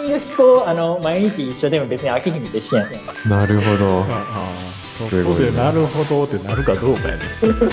[0.00, 2.90] 磨き粉あの毎日一緒でも別に飽きひんでしやん。
[3.28, 4.02] なるほど。
[4.02, 7.22] ああそこでなるほどってなるかどうかやね。
[7.42, 7.70] えー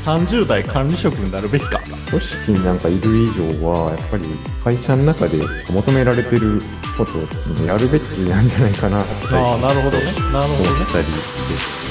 [0.00, 1.78] 30代管理職になるべきか。
[2.08, 3.26] 組織になんかいる以
[3.60, 4.24] 上は、やっぱり
[4.64, 5.36] 会社の中で
[5.70, 6.62] 求められてる
[6.96, 10.06] ことをやるべきなんじゃないかなってああなるほどね。
[10.32, 10.70] なるほどね。
[10.70, 11.89] 思ったりして。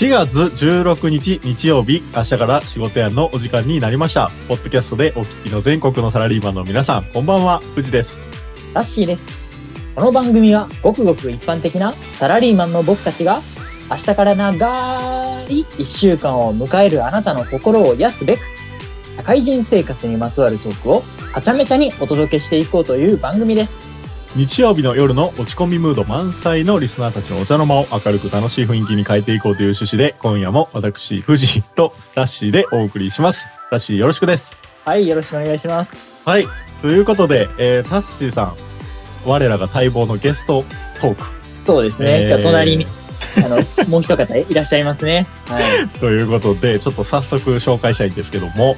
[0.00, 4.30] 4月16日日曜日明日から仕事屋のお時間になりました。
[4.48, 7.58] ポッドキャストでお聞きの全国のサラリーマンの皆さんこんばんは。
[7.74, 8.18] 藤です。
[8.72, 9.28] ラッシーです。
[9.94, 13.42] この番組はごくごく一般的なサラリーマンの僕たちが
[13.90, 18.44] 明日から長い一週間を迎えるあなたの心を癒すべく
[19.18, 21.02] 社会人生活にまつわるトークを
[21.34, 23.89] はちゃめちゃにお届けしていこうという番組です。
[24.36, 33.48] 日曜日の夜の落ち込みムード満載のリスナーたちのお茶の間を明るく楽しい雰囲気に変えていこうという趣旨で今夜も私藤とラッシーでお送りします。
[33.72, 35.08] ラッシーよろしくですはい。
[35.08, 36.46] よろしくお願いしますはい
[36.80, 38.54] ということで、えー、タッシーさん
[39.26, 40.64] 我らが待望のゲスト
[41.00, 41.24] トーク。
[41.66, 42.86] そうですね、えー隣に
[43.44, 43.56] あの
[43.88, 45.26] もう一方いらっしゃいますね。
[45.46, 45.64] はい。
[45.98, 48.76] ということで、ちょっと早速紹介したいんですけども、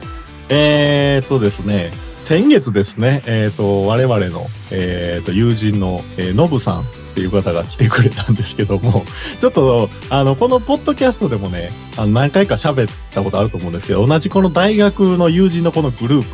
[0.49, 1.93] えー、っとですね、
[2.25, 6.85] 先月ですね、えー、っと、我々の、えー、っと、友人の、えー、ノブさんっ
[7.15, 9.05] ていう方が来てくれたんですけども、
[9.39, 16.29] ちょっと、あの、このポッドキャストでもね、あの何回か喋ったことあると思うんですけど、同じこの大学の友人のこのグループ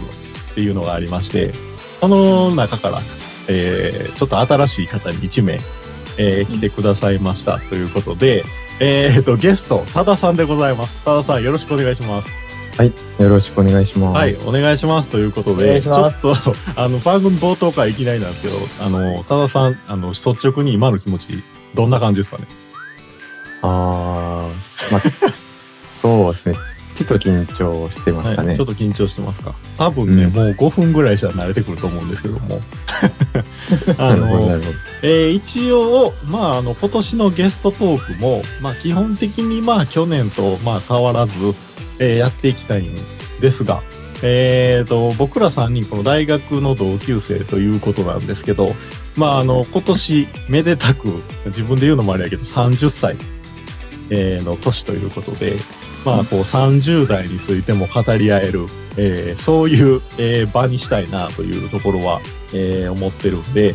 [0.52, 1.52] っていうのがありまして、
[2.00, 3.00] その中から、
[3.48, 5.60] えー、ちょっと新しい方に1名、
[6.18, 8.44] えー来てくださいましたということで、
[8.80, 11.02] えー、と、ゲスト、多田さんでございます。
[11.04, 12.37] 多田さん、よろしくお願いします。
[12.78, 12.92] はい。
[13.20, 14.16] よろしくお願いします。
[14.16, 15.08] はい、お願いします。
[15.08, 16.34] ということで、ちょっと、
[16.80, 21.42] あの、番組冒頭からいきなりなんですけど、あの、多田さん、あの、率直に今の気持ち、
[21.74, 22.44] どんな感じですかね？
[23.62, 25.02] あー、まあ、
[26.00, 26.54] そうですね。
[26.94, 28.48] ちょっと緊張してますかね。
[28.48, 29.54] はい、ちょっと緊張してますか？
[29.76, 32.60] 多分ね、うんもう5分ぐらいしたら慣れてくると思うんですけども。
[33.98, 34.26] あの。
[35.02, 41.54] えー一応、まあ、あの、今年のゲストトークも、まあ、基本的に、まあ、去年と、まあ、変わらず、
[41.98, 42.94] えーやっていきたいん
[43.40, 43.82] ですが、
[44.22, 48.74] えーと、僕ら3人、この大学の同級生ということなんですけど、
[49.16, 53.16] まあ、あの、今年、めでたく、自分で言うのもあれやけど、30歳、
[54.10, 55.56] の年ということで、
[56.04, 58.66] まあ、こう、30代についても語り合える、
[58.96, 60.00] えーそういう、
[60.52, 62.20] 場にしたいなというところは、
[62.52, 63.74] えー思ってるんで、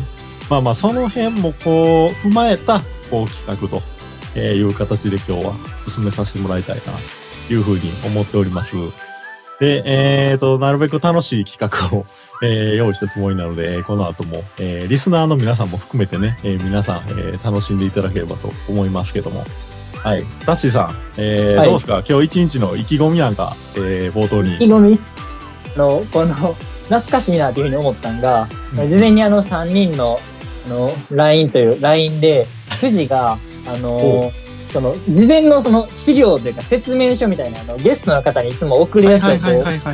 [0.50, 2.80] まあまあ、その辺もこう、踏まえた、
[3.10, 3.80] こう、企画
[4.34, 5.54] という形で今日は
[5.86, 6.90] 進めさせてもらいたいな、と
[7.50, 8.76] いうふうに思っております。
[9.60, 11.58] で、えーと、なるべく楽しい企
[11.92, 12.04] 画を、
[12.42, 19.44] えー用意したつもりなので、この後も、えーリスナーの皆さんも含めてね、えー皆さん、えー楽しんでいただければと思いますけども。
[20.02, 20.24] はい。
[20.44, 22.02] タッシーさん、えーはいどうですか？
[22.08, 24.64] 今日一日の意気込みなんか、えー冒頭に意気。
[24.66, 24.98] 込み？
[25.76, 30.18] あのこの懐かしいなというふうに思ったんが、うん事前にあの3人の
[30.66, 32.46] あの LINE という LINE で
[32.80, 33.38] 富士が
[33.68, 34.30] あの
[34.74, 39.36] その事前のその資料というか説明書みたいなあのゲストの方にいつも送るやつを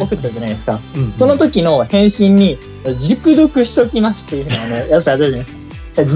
[0.03, 0.81] 送ったじゃないですか。
[0.97, 2.59] うんその時の返信に
[2.99, 5.59] 熟読しときますっていうふうなあのやつあるじゃないですか。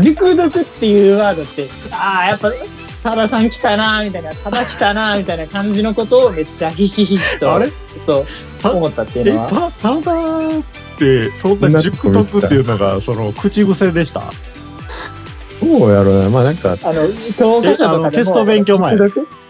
[0.03, 2.51] 熟読っていうワードってああやっぱ
[3.03, 7.61] 多田さん来たなーみたいな多田来たなーみたいな感じのことをめっちゃひしひしと
[8.07, 8.25] と
[8.73, 9.49] 思ったっていうえ、のは。
[9.49, 10.63] た、ただっ
[10.99, 14.23] て、そんな熟読っていうのが、その、口癖でした？
[15.65, 16.31] そうやろうな。
[16.31, 18.11] まあなんか、あの、教科書とかでも。
[18.11, 18.97] テスト勉強前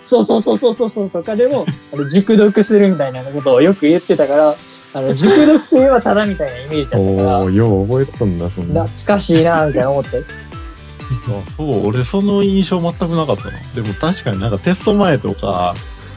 [0.06, 4.54] そうそうそうそうそうとかでも、あの熟読するみたいなことをよく言ってたから、
[4.94, 8.84] あの、熟読って言えばただみたいなイメージだったからお、ー、よう覚えとんだ、そんな。
[8.84, 10.22] 懐かしいなみたいな思って。
[11.28, 13.50] あそう、俺その印象全くなかったな。
[13.74, 15.74] でも確かになんかテスト前とか、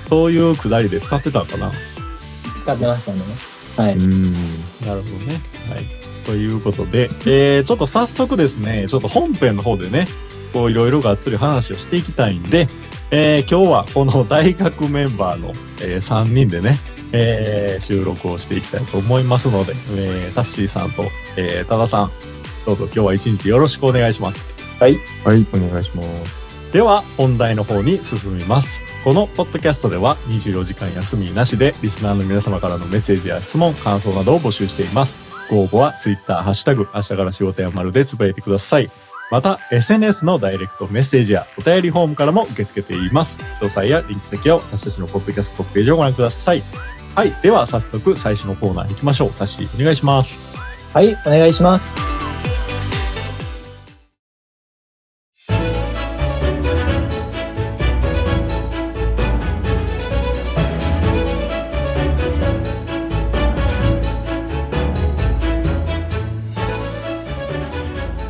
[0.09, 1.72] そういうくだりで使ってたんかな。
[2.59, 3.22] 使ってましたね。
[3.78, 3.97] はい。
[3.97, 4.34] うん。
[4.34, 4.41] なる
[4.86, 5.41] ほどね。
[5.69, 5.97] はい。
[6.28, 10.08] ということで、えー、ちょっと早速ですね、ちょっと本編の方でね、
[10.52, 12.68] こういろいろがっつり話をしていきたいんで、
[13.12, 16.80] えー、今日はこの大学メンバーの、えー、3人でね、
[17.14, 21.06] えー、収録をしていきたいと思いますので、えー、タッシーさんと、
[21.38, 22.12] えー、多田さん、
[22.66, 24.48] どうぞ今日は一日よろしくお願いします。
[25.24, 26.47] はい、お願いします。
[26.77, 28.83] では本題の方に進みます。
[29.03, 35.18] このポッドキャストでは24時間休みなしでリスナーの皆様からのメッセージや質問感想などを募集しています。
[35.50, 38.91] ご応募は Twitter ハッシュタグ明日から仕事や丸でつぶやいてください。
[39.31, 43.39] また SNS のダイレクトメッセージやお便りフォームからも受け付けています。
[43.59, 46.62] 詳細やリンク先は私たちのポッドキャストトップページをご覧ください。
[47.15, 49.31] はいでは早速最初のコーナー行きましょう。
[49.31, 50.56] タッシーお願いします。
[50.94, 52.17] はい、お願いします。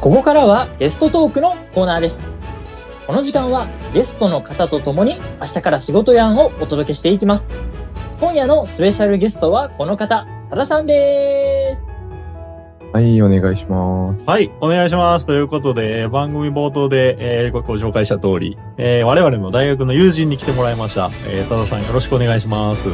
[0.07, 2.31] ここからはゲストトークのコーナーです。
[3.07, 7.53] この時間はゲストの方と共に明日から仕事やんをお届けしていきます。
[8.21, 11.91] 今夜のスペシャルゲストはこの方、多田さんです。
[12.93, 14.25] はい、お願いします。
[14.25, 15.25] はい、お願いします。
[15.25, 21.11] ということで、えー番組冒頭で、えーごご紹介した通り、えー我々の大学の友人に来てもらいました。
[21.27, 22.87] えー、多田さんよろしくお願いします。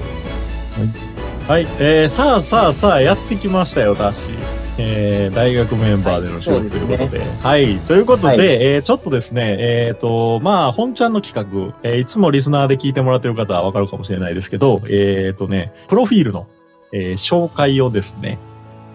[1.48, 1.68] はい。
[1.80, 4.63] えーさあさあさあ、やってきましたよ、ダッシー。
[4.78, 7.20] えー大学メンバーでの仕事はいということで。
[7.20, 7.80] はい。
[7.80, 16.48] ということで、はいえーちょっとですね、えっ、と、まあ、本ちゃんの企画、えーいつもリスナーで聞いてもらってる方はわかるかもしれないですけど、えっ、とね、プロフィールの、
[16.92, 18.40] えー紹介をですね、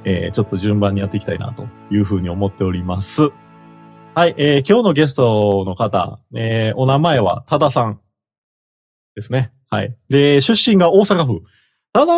[0.04, 3.30] えーちょっと順番にやっていきたいなというふうに思っております。
[4.14, 8.00] はい、えー今日のゲストの方、えーお名前は多田さん
[9.14, 9.52] ですね。
[9.70, 9.96] はい。
[10.08, 11.42] で、出身が大阪府。
[11.92, 12.12] 多田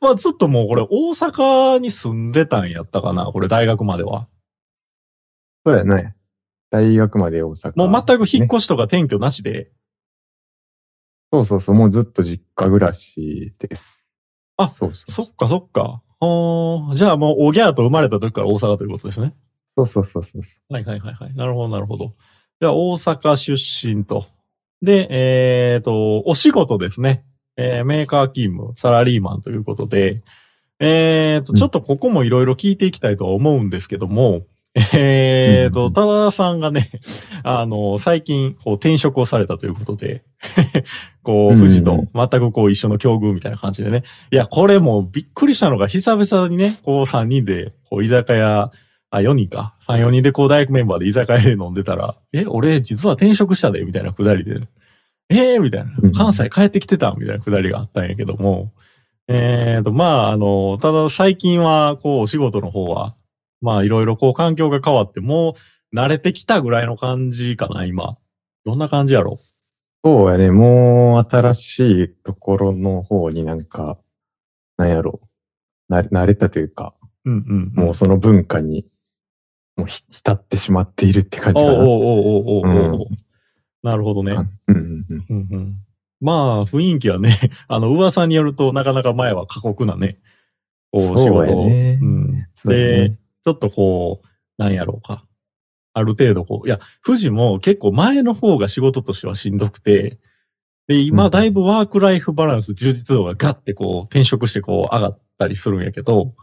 [0.00, 4.28] はずっともうこれ大阪に住んでたんやったかなこれ大学までは。
[5.66, 6.14] そうやね。
[6.70, 7.72] 大学まで大阪。
[7.76, 9.70] もう全く引っね越しとか転居なしで。
[11.32, 14.08] そうそうそう、もうずっと実家暮らしです。
[14.56, 16.02] あそうそうそっかそっか。
[16.20, 19.34] おーじゃあもうおぎゃーと生まれた時から大阪ということですね。
[19.76, 21.34] そうそうそうそうそはいはいはいはい。
[21.34, 22.14] なるほどなるほど。
[22.60, 24.26] じゃあ大阪出身と。
[24.82, 27.24] で、えっ、と、お仕事ですね。
[27.58, 30.22] えーメーカー勤務、サラリーマンということで、
[30.78, 34.42] えっ、と、うんちょっとここもいろいろ聞いていきたいとは思うんですけども、
[34.94, 36.88] えっ、と、うん多田さんがね、
[37.42, 40.22] あの、最近、こう、転職をされたということで、
[41.24, 44.04] こう、うん富士と全くこう、一緒の境遇みたいな感じでね。
[44.30, 48.70] いや、これもうびっくりしたのが、久々にね、こう、3人で、こう、居酒屋、
[49.10, 49.74] あ、4人か。
[49.88, 54.60] 3、4人でこう大学メンバーで居酒屋で飲んでたら、え、俺実は転職したで、みたいなくだりで、
[55.30, 56.12] えー、みたいなうん。
[56.12, 58.72] 関西帰ってきてたみたいなくだりがあったんやけども、
[59.28, 63.14] えーと、まあ、あの、ただ最近は、こう、お仕事の方は、
[63.60, 65.54] まあ、いろいろこう、環境が変わって、も
[65.92, 68.16] う、慣れてきたぐらいの感じかな、今。
[68.64, 69.32] どんな感じやろ？
[69.32, 69.36] う。
[70.02, 70.50] そうやね。
[70.50, 73.98] もう新しいところの方になんか、
[74.78, 75.20] なんやろ
[75.90, 75.92] う。
[75.92, 77.84] な慣れたというか、うんうん、うん。
[77.86, 78.86] もうその文化に、
[79.76, 81.74] もうひ浸ってしまっているって感じかな。
[81.74, 82.02] おうおうおうおう
[82.46, 83.27] おうおう、うん
[83.88, 84.32] なるほどね。
[84.68, 85.24] うんうんうん。
[85.28, 85.74] うんうん
[86.20, 87.36] まあ、雰囲気はね、
[87.68, 90.18] あの、噂によるとなかなか前は過酷なね、
[90.90, 91.68] こう、仕事を。
[91.68, 92.32] ねうん。
[92.64, 94.26] でね、ちょっとこう、
[94.62, 95.24] なんやろうか。
[95.94, 100.18] ある程度こう、いや、富士も結構前の方が仕事としてはしんどくて、
[100.86, 106.34] で、うん今だいぶワークライフバランス、充実度がガッてこう、転職してこう、上がったりするんやけど、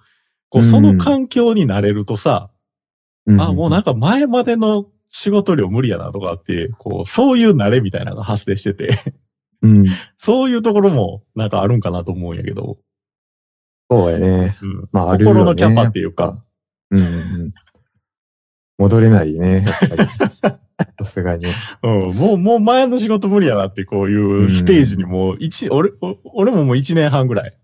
[0.49, 2.49] こう、その環境になれるとさ、
[3.25, 4.85] うんあ、もうなんか前までの
[5.17, 8.89] 仕事量無理やなとかって、こう、そういう慣れみたいなのが発生してて、
[9.61, 9.85] うん。
[10.17, 12.77] そういうところもなんかあるんかなと思うんやけど、
[13.89, 14.57] そうやね。
[14.61, 14.89] うん。
[14.91, 16.43] まああるよね心のキャパっていうか、
[16.91, 17.09] うんうんう
[17.45, 17.53] ん。
[18.77, 19.63] 戻れないね。
[19.65, 20.09] やっぱり
[20.99, 21.45] さすがに。
[21.83, 27.57] うん、もう、もう前の仕事無理やなってこういうステージにもう一、俺、お俺ももう一年半ぐらい、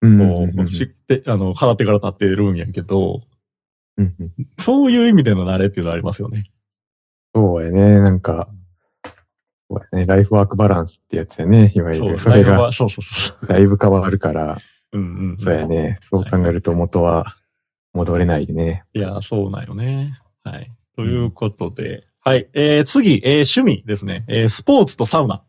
[0.00, 3.22] うんこう、うんうん知って、あの、払ってから経ってるんやけど、
[3.98, 6.50] うんうんそういう意味での慣れっていうのはありますよね。
[7.34, 8.00] そうやね。
[8.00, 8.48] なんか、
[9.70, 10.06] そうやね。
[10.06, 11.72] ライフワークバランスってやつやね。
[11.74, 12.18] いわゆる。
[12.18, 13.46] それがそうそうそう。
[13.46, 14.58] だいぶ変わるから、
[14.92, 15.36] うんうん、うん。
[15.38, 15.98] そうやね。
[16.02, 17.36] そう考えると元は
[17.94, 18.84] 戻れないね。
[18.92, 20.18] いや、そうなんよね。
[20.44, 20.70] はい。
[20.96, 22.48] ということで、はい。
[22.52, 24.24] えー、次、えー、趣味ですね。
[24.28, 25.42] えー、スポーツとサウナ。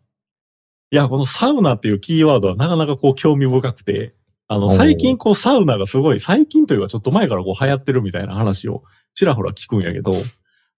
[0.91, 4.15] いや、このサウナっていうキーワードはなかなかこう興味深くて、
[4.47, 8.83] あの、最近こうサウナがすごい、最近というかちょっと前からこう流行ってるみたいな話を
[9.15, 10.13] ちらほら聞くんやけど、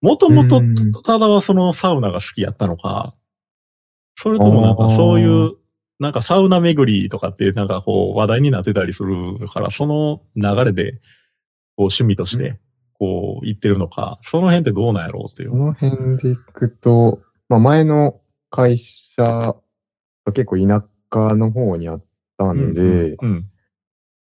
[0.02, 3.16] もともとうんただはそのサウナが好きやったのか、
[4.16, 5.54] それともなんかそういう、
[6.00, 12.60] なんかサウナ巡りとかってなんかこう話題になってたりするから、その流れでこう趣味として
[12.94, 15.58] こう言ってるのか、その辺ってどうなんやろうっていうこ。
[15.58, 19.56] の辺でいくと、まあ前の会社が
[20.34, 22.04] 結構田舎の方にあっ
[22.38, 23.30] たんで、うん。
[23.30, 23.50] うん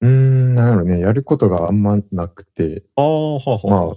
[0.02, 1.00] うーん、なんやろね。
[1.00, 3.86] やることがあんまなくて、ああ、はあはあ。
[3.86, 3.96] まあ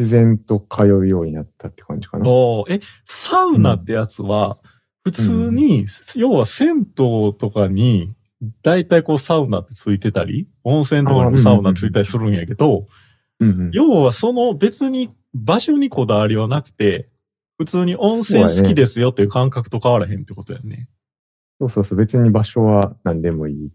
[0.00, 2.24] 自然と通うようになったって感じかな。
[2.26, 4.58] おーえ、サウナってやつは、
[5.04, 6.84] 普通に、要は銭湯
[7.34, 8.14] とかに、
[8.62, 12.86] だいたいこうサウナってついてたり、温泉とかにもサウナついたりするんやけど、
[13.40, 17.08] うんうん要はその別に場所にこだわりはなくて、
[17.56, 20.88] 普通に温泉好きですよっていう感覚と変わらへんってことやね。
[21.58, 21.98] そうそうそう。
[21.98, 23.70] 別に場所は何でもいい。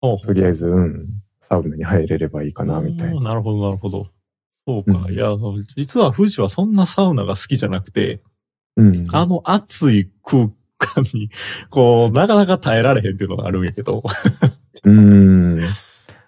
[0.00, 1.08] とりあえず、うん、
[1.48, 3.14] サウナに入れればいいかな、みたいな。
[3.16, 3.20] な。
[3.20, 4.06] なるほど、なるほど。
[4.66, 4.98] そうか。
[5.06, 5.28] うんいや、
[5.76, 8.20] 実は富士はそんなサウナが好きじゃなくて、
[8.76, 9.06] うん。
[9.12, 11.30] あの暑い空間に、
[11.70, 14.02] こう、なかなか耐えられへんっていうのがあるんやけど。
[14.84, 15.60] うーん。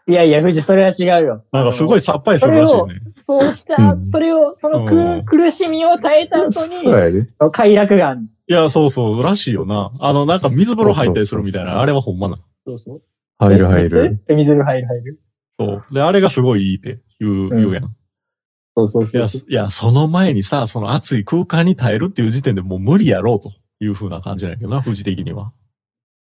[0.07, 1.45] いやいや、富士、それは違うよ。
[1.53, 3.01] なんかすごいさっぱりするらしいね。
[3.15, 6.77] そうした、うんそれを、そのく、うん苦しみを耐えた後に。
[7.53, 8.21] 快楽がある。
[8.51, 9.91] いや、そうそう、らしいよな。
[10.01, 12.39] あの、なんか水風呂入ったりするみたいな、あれはほんまな。
[12.65, 13.03] そうそう。
[13.39, 14.19] 入る入る。
[14.29, 14.33] え。
[14.33, 15.21] え水風呂入る入る？
[15.61, 15.95] そう。
[15.95, 17.95] で、あれがすごいいいって言う、ん言うやん。
[18.87, 19.43] そうそういや、そう。
[19.49, 25.53] いや、その前にさ、その暑い空間に耐えるっていう時点でもう無理やろうという風な感じなんやけどな、富士的には。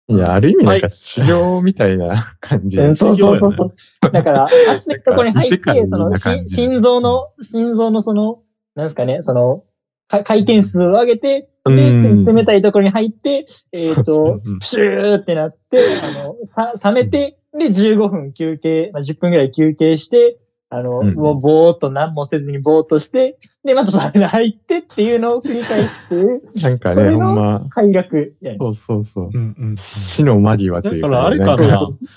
[0.09, 2.79] いや、ある意味なんか修行みたいな感じ。
[2.79, 4.11] うん、そうそうそうそう。
[4.11, 8.39] だから、熱いところに入って、その、心臓の、心臓のその、
[8.75, 9.63] なんですかね、その、
[10.07, 20.37] か回転数を上げて、で、冷たいところに入って、えっ、とうん、プシューってなって、あの、さ、冷めて、で、15分休憩、まあ、10分ぐらい休憩して、
[20.69, 28.57] あの、うんもうぼーっと何もせずにぼーっとして、で、またサウナ入ってっていうのを繰り返すっていう、 なんかね、それのほんま、快楽やね。
[28.59, 29.29] そうそうそう。
[29.33, 29.77] うんうん。
[29.77, 32.09] 死の間際というか、だからあれかなそうそうそう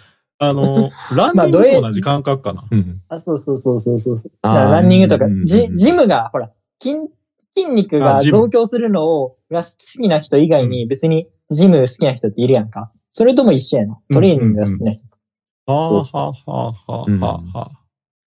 [0.42, 2.64] あの、 ランニングと同じ感覚かな。
[2.70, 3.00] うん。
[3.08, 6.50] あ、そうそうそうそうそうランニングとかうんうんう、んジジムが、ほら、
[6.82, 6.96] 筋、
[7.56, 12.90] 筋肉が増強するのを、が好きな人以外に別にジム好きな人っているやんか。
[13.10, 13.98] それとも一緒やな。
[14.12, 15.06] トレーニングが好きな人。
[15.66, 17.70] はあはあはあはあはあは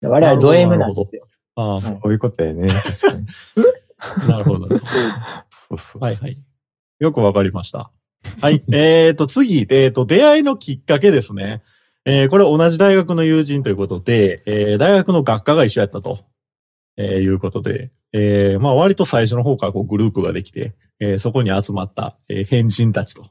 [0.03, 1.27] 我々ド M なんですよ。
[1.57, 1.63] あ。
[1.63, 2.69] ああ、そういうことやね。
[4.29, 4.69] なるほど。
[4.69, 4.77] そ
[5.75, 6.03] うそう。
[6.03, 6.39] はいはい。
[6.99, 7.91] よくわかりました。
[8.41, 8.63] はい。
[8.73, 11.63] えっと、次、えっ、と、出会いのきっかけですね。
[12.07, 16.21] えーこれ同じ大学の友人ということで、えー大学の学科が一緒やったと、
[16.97, 23.29] えーいうことで、えーまあ割と最初の方からこうグループができて、えーそこに集まった、えー変人たちと、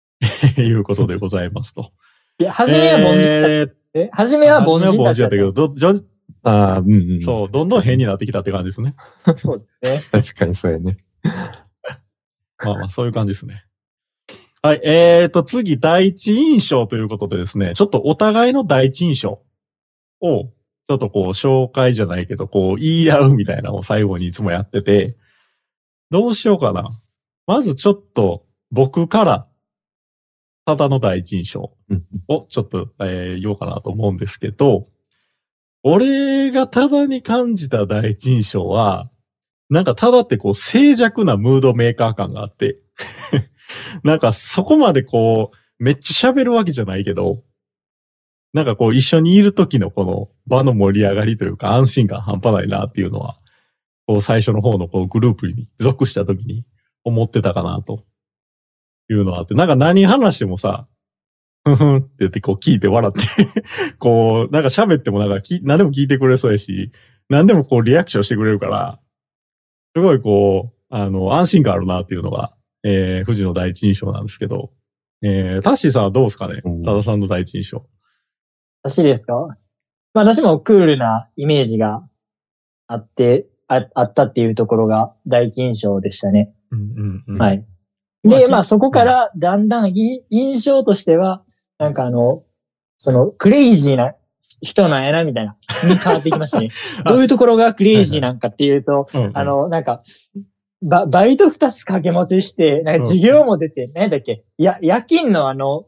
[0.60, 1.90] いうことでございますと。
[2.38, 5.92] いや、初めは凡人だっえ初めは凡初め人だったけど、ど、じょ
[6.44, 7.22] ああ、うんうん。
[7.22, 8.94] そう、どんどん変になってきたって感じですね。
[9.38, 10.02] そうですね。
[10.22, 10.98] 確かにそうやね。
[11.22, 13.64] まあまあ、そういう感じですね。
[14.62, 14.80] はい。
[14.84, 19.40] えーと、次、第一印象ということでですね、ちょっとお互いの第一印象
[20.20, 25.16] を、ちょっとこう、紹介じゃないけど、こう、言い合うみたいなのを最後にいつもやってて、
[26.10, 26.88] どうしようかな。
[27.46, 29.48] まずちょっと、僕から、
[30.64, 32.04] ただの第一印象うん。
[32.28, 34.86] をちょっと、えー言おうかなと思うんですけど、
[35.82, 39.10] 俺がただに感じた第一印象は、
[39.68, 42.78] なんかただってこう静寂なムードメーカー感があって、
[44.04, 47.42] なんかそこまでこう、めっちゃ喋るわけじゃないけど、
[48.52, 53.38] なんかこう一緒にいる時のこの場の盛り上がりというか安心感半端ないなっていうのは、
[54.06, 56.64] こう最初の方のこうグループに属した時に
[57.02, 58.04] 思ってたかなと
[59.12, 60.86] いうのはあって、なんか何話してもさ、
[61.64, 63.62] ふんふんって言ってこう聞いて笑って、
[63.98, 66.90] こうなんか喋ってもなんかき何でも聞いてくれそうやし、
[67.28, 68.98] 何でもこうリアクションしてくれるから、
[69.94, 72.52] すごいこう、あの、安心感あるなっていうのが、
[72.82, 74.72] えー、富士の第一印象なんですけど、
[75.22, 76.60] えー、タッシーさんはどうですかね？
[76.64, 77.86] うん多田さんの第一印象。
[78.82, 79.34] 私ですか？
[80.14, 82.02] まあ私もクールなイメージが
[82.88, 86.52] あって、ああったっていうところが第一印象でしたね。
[86.70, 87.38] うんうんうん。。
[87.40, 87.64] はい
[88.24, 91.42] で、まあそこからだんだんい印象としては、
[91.78, 92.44] なんかあの、
[92.96, 94.14] そのクレイジーな
[94.60, 96.68] 人なんやなみたいな、に変わっていきましたね。
[97.04, 99.24] どういうところがクレイジーなんかっていうと、うん。
[99.24, 99.36] うん。
[99.36, 100.02] あ、の、なんか、
[100.82, 105.84] ババイト二つ掛け持ちして、なんか授業も出て、何だっけや、夜勤のあの、あ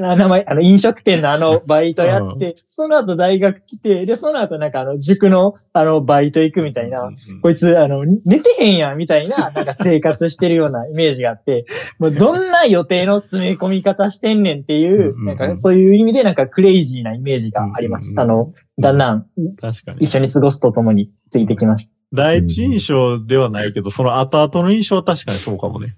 [0.00, 11.66] 名前、あの、飲食店のあの、バイトやって、その後大学来て、で、その後なんかあの、塾のあの、バイト行くみたいな、うんうんこいつ、あの、寝てへんやん、みたいな、なんか生活してるようなイメージがあって、
[11.98, 18.22] もうどんな予定の詰め込み方してんねんっていう、うんうんなんかそういう意味でなんかクレイジーなイメージがありました。
[18.22, 19.26] あうんの、だんだん
[19.60, 20.10] 確かに一。
[20.10, 21.92] 緒に過ごすとともについてきました。
[22.12, 25.96] 第一印象ではないけど、その後々の印象は確かにそうかもね。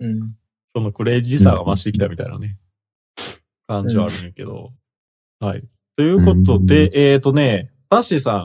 [0.00, 0.20] うん。
[0.74, 2.56] そのクレイジーさが増してきたみたいなね、
[3.80, 4.72] 感じはあるんやけど。
[5.40, 5.62] はい。
[5.96, 8.36] ということで、えっ、とね、タッシーさ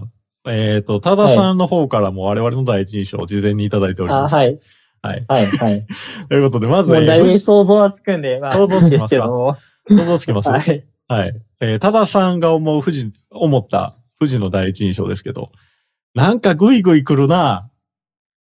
[0.45, 4.35] ん、えっ、と、多田さんの方からも我々の第一印象を事前にいただいておりあ、ます。
[4.35, 4.59] はい。
[5.01, 5.25] はい。
[5.27, 5.85] はい、はい。
[6.29, 9.57] ということで、まず、もうだいぶえー想像はつくんで、まあ、想像つきますけども。
[9.89, 10.49] 想像つきます？
[10.49, 10.85] はい。
[11.07, 11.41] はい。
[11.61, 15.51] えー、多田さんが思う富士、思った富士の第一印象ですけど、
[16.13, 17.69] なんかグイグイ来るな。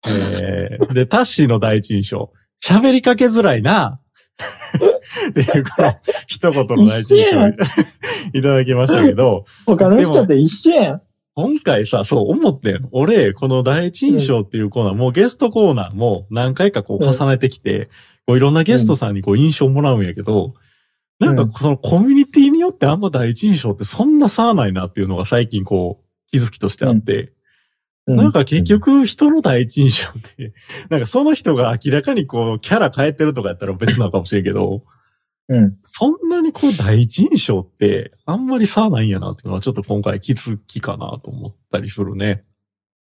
[0.06, 2.32] えー、で、タッシーの第一印象、
[2.64, 4.00] 喋りかけづらいな。
[5.30, 5.96] っていう、この
[6.28, 7.54] 一言の第一印象一緒やん。
[8.38, 11.02] いただきましたけど、他の人と一緒やん。
[11.36, 12.88] 今回さ、そう思ってん。
[12.92, 17.90] 俺、この第一印象っていうコーナー、もうゲストコーナーも何回かこう重ねてきて、
[18.26, 20.56] こういろんなゲストさんにこう印象もらうんやけど、
[21.20, 21.40] なん。
[21.40, 27.34] うんかそのコミュニティによってあんま第一印象ってそんな差はないなっていうのが最近こう気づきとしてあって、
[28.08, 28.16] うん。
[28.16, 30.54] なんか結局人の第一印象って、
[30.90, 34.84] なんかその人が明らかにこうキャラ変えてるとかやったら別なのかもしれんけど、
[35.50, 35.77] うん。
[35.82, 42.44] そんなにこう第一印象ってあんまり差ないんやなっていうのはちょっと今回気づきかなと思ったりするね。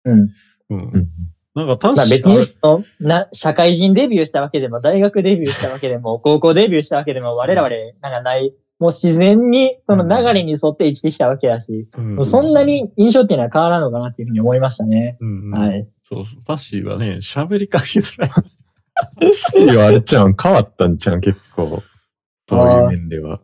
[0.05, 0.19] うん。
[0.21, 0.31] うん。
[0.71, 1.09] うん
[1.55, 7.69] なんか確かまあ別にその、な、社会人デビューしたわけでも、大学デビューしたわけでも、 高校デビューしたわけでも、我々、
[8.01, 15.19] なんかない、もう自然にその流れに沿って生きてきたわけだし、うんそんなに印象っていうのは変わらんのかなっていうふうに思いましたね。
[15.21, 15.89] うんうんはい。
[16.09, 16.45] そうそう。
[16.45, 19.33] タッシーはね、喋りかけづらい。
[19.33, 21.83] シーはあれちゃん変わったんちゃん結構。
[22.53, 23.41] そういう面では。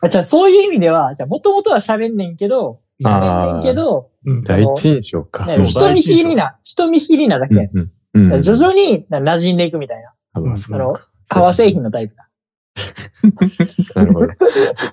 [0.00, 4.10] あじゃあそういう意味では、じゃあもともとは喋んねんけど、喋んねんけど、
[4.46, 5.46] 第一印象か。
[5.46, 7.54] ね人見知りな、人見知りなだけ。
[7.54, 7.92] うんうん
[8.32, 8.42] うん。
[8.42, 10.12] 徐々に馴染んでいくみたいな。
[10.34, 12.28] あまあうんあの、革製品のタイプだ。
[13.94, 14.28] なるほど。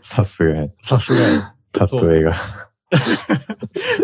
[0.04, 0.68] さすがや。
[0.84, 1.54] さすがや。
[1.74, 2.34] 例えが。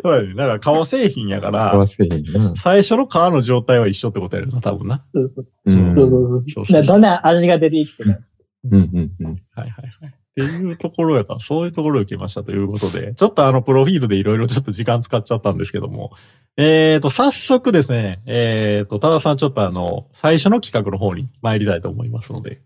[0.03, 0.33] そうやね。
[0.33, 2.53] だから革製品やから、合わせへんな。
[2.55, 5.03] 最初の皮の状態は一緒ってことやるな、多分な。
[5.13, 5.47] そうそう。
[5.65, 6.83] うんそうそうそう。
[6.83, 8.19] だんだん味が出ていってね。
[8.65, 9.35] うんうんうん。
[9.51, 10.09] はいはいはい。
[10.09, 16.11] っていうところやから、そういうところを受けましたということで、ちょっとあの、プロフィールでいろいろちょっと時間使っちゃったんですけども、
[16.57, 22.61] えーと、早速ですね、えーと、多田さんちょっとあの、最初の企画の方に参りたいと思いますので。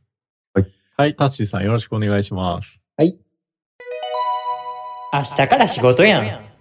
[0.53, 0.71] はい。
[0.97, 2.81] はい、タッシーさんよろしくお願いします。
[5.13, 6.52] 明日から仕事やん。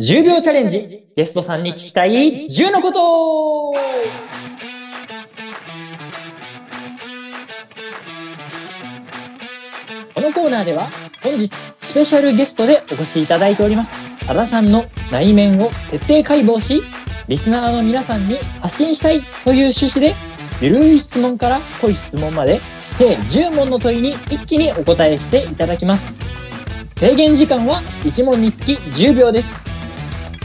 [0.00, 3.72] 10秒チャレンジゲストさんに聞きたい10のこと。
[10.14, 10.88] このコーナーでは
[11.20, 11.50] 本日
[11.88, 13.92] スペシャルゲストでお越しいただいております
[14.26, 16.82] 多田さんの内面を徹底解剖し
[17.28, 20.14] リスナーの皆さんに発信したいという趣旨で
[20.60, 22.60] ゆるい質問から濃い質問まで
[22.98, 26.16] 計10問の問いに一気にお答えしていただきます。
[26.96, 29.77] 制限時間は1問につき10秒です。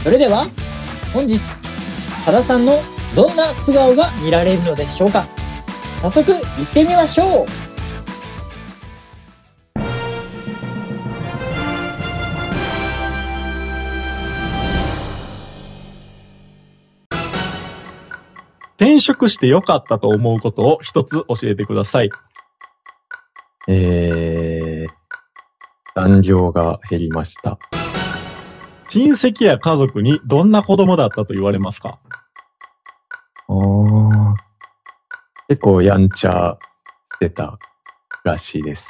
[0.04, 0.46] それでは
[1.14, 1.40] 本日
[2.26, 2.78] 多田さんの
[3.16, 5.24] どんな素顔が見られるのでしょうか？
[6.02, 7.46] 早速行ってみましょう
[18.76, 22.10] 転職して良かったと思うことを一つ教えてください。
[23.68, 24.90] えー、
[25.94, 27.58] 残業が減りました。
[28.88, 31.98] 親戚や家族にどんな子供だったと言われますか？
[33.48, 34.34] あー
[35.48, 36.56] 結構やんちゃ
[37.14, 37.58] してた
[38.24, 38.88] らしいです。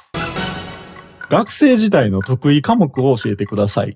[1.29, 3.95] 学生時代の得意科目を教えてください。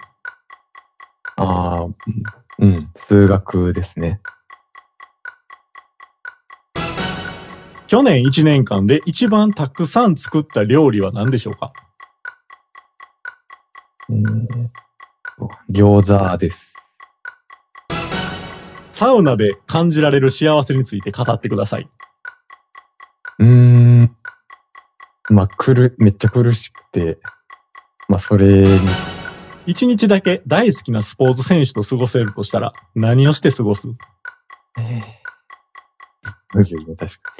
[1.36, 1.94] ああ、うん
[2.60, 4.20] うん、数学ですね。
[7.86, 11.72] 去年1年間で一番たくさん作った料理は何でしょうか？
[14.10, 14.68] えー
[15.70, 16.74] 餃子です。
[18.92, 21.88] サウナで感じられる幸せについて語ってください。
[23.38, 23.46] うー
[24.02, 24.16] ん。
[25.30, 27.18] まあ、くる、めっちゃ苦しくて、
[28.08, 28.66] まあ、それに、
[29.66, 33.88] 1日だけ大好きなスポーツ選手と過ごせるとしたら何をして過ごす？
[34.78, 35.02] えー、
[36.54, 37.34] むずいね、確か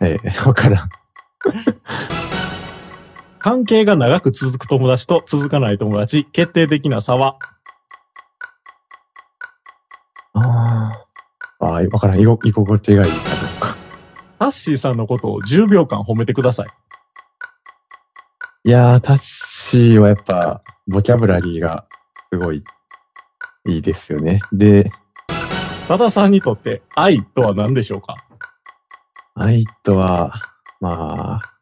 [0.00, 0.08] に。
[0.12, 0.88] えー、わからん。
[3.44, 7.36] 関係が長く続く友達と続かない友達、決定的な差は？
[10.32, 10.90] ああ。
[11.60, 12.20] ああ、わからん。
[12.22, 13.76] 居心地がいいかどうか。
[14.38, 16.68] タッシーさんのことを10秒間褒めてください。
[18.64, 21.86] いやー、タッシーはやっぱ、ボキャブラリーが
[22.32, 22.64] すごい
[23.68, 24.40] いいですよね。
[24.54, 24.90] で、
[25.86, 28.16] 多田さんにとって愛とは何でしょうか？
[29.34, 30.32] 愛とは、
[30.80, 31.53] まあ、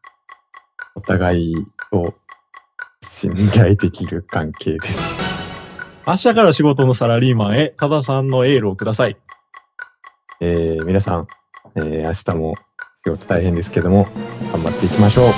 [0.94, 1.54] お互い
[1.92, 2.14] を
[3.02, 4.98] 信頼できる関係です。
[6.06, 9.16] 明日から仕事のサラリーマンへ多田さんのエールをください。
[10.40, 11.28] えー、皆さん、
[11.76, 12.54] えー、明日も
[13.04, 14.08] 仕事大変ですけども、
[14.52, 15.32] 頑張っていきましょう。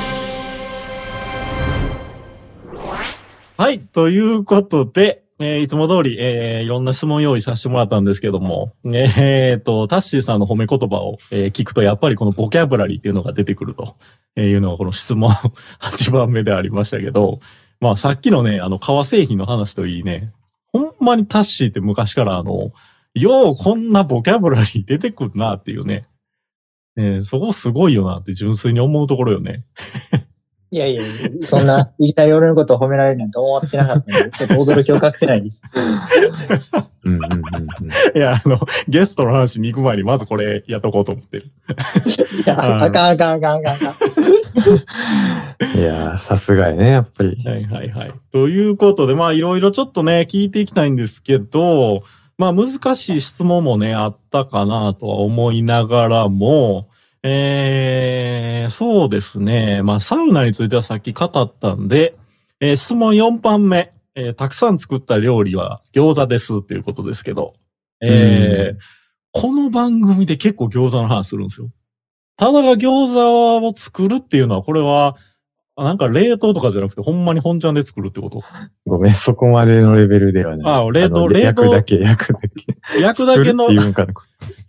[3.57, 3.81] はい。
[3.81, 13.97] ということで、えーいつも通り、えーいろんな質問用意させてもらったんですけども、えーと、タッシーさんの褒め言葉を、えー聞くと、やっぱりこのボキャブラリーっていうのが出てくると。
[14.37, 15.31] いうのがこの質問
[15.81, 17.39] 8番目でありましたけど、
[17.81, 20.33] まあさっきのね、あの、革製品の話といいね、
[20.73, 22.73] ほんまにタッシーって昔からあの、
[23.15, 26.07] ようこんなボキャブラリー出てくるなっていうね、
[26.97, 29.65] えーそこすごいよなって純粋に思うところよね。
[30.75, 31.03] いやいや
[31.45, 35.63] そんな、いきなり俺のことを褒められるなんて思ってなかったので、ちょっと驚きを隠せないです。
[37.05, 38.19] うんうんうんうん。
[38.19, 38.59] いや、あの、
[38.89, 41.45] ゲストの話に行く前にまずこれやっとこうと思ってる。
[41.45, 41.49] い
[42.45, 43.79] や、あかんあかんあかんあかんあかん。
[45.79, 47.41] いやー、さすがやね、やっぱり。
[47.45, 48.13] はいはいはい。
[48.33, 52.03] ということで、まあいろいろちょっとね、聞いていきたいんですけど、
[52.37, 56.89] まあ難しい質問もね、あったかなとは思いながらも、
[57.27, 59.83] えー、そうですね。
[59.83, 62.15] まあサウナについてはさっき語ったんで、
[62.61, 67.55] えー質問4番目、えーたくさん作った料理は餃子ですっていうことですけど、
[68.03, 68.79] えー
[69.37, 71.69] この番組で結構餃子の話するんですよ。
[72.37, 75.17] ただが餃子を作るっていうのは、これは、
[75.77, 78.43] あなんか冷凍とかじゃなくて、ほんまに本ちゃんで作るってこと
[78.87, 80.73] ごめん、そこまでのレベルではない。
[80.73, 83.01] あ冷凍の冷凍焼くだけ、焼くだけ。
[83.01, 83.67] 焼くだけの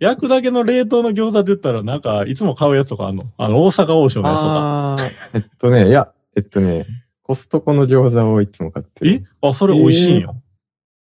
[0.00, 3.24] 焼くだけの冷凍の餃子って言ったら、なんか、いつも買うやつとかあんの？
[3.38, 4.96] あの、大阪王将のやつとか。
[5.34, 6.86] えっとね、いや、えっとね、
[7.22, 9.10] コストコの餃子をいつも買ってる。
[9.10, 9.22] え？
[9.40, 10.42] あ、それ美味しいんよ。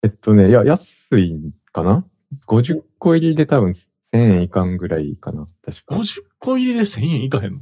[0.03, 2.05] えっとね、いや、安いんかな
[2.47, 3.75] ?50 個入りで多分1000
[4.13, 5.95] 円いかんぐらいかな確か。
[5.95, 7.59] 50個入りで1000円いかへんの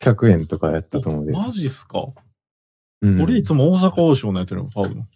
[0.00, 1.32] ？800円とかやったと思うで。
[1.32, 2.04] マジっすか、
[3.00, 5.06] うん、俺いつも大阪王将のやつの買うの。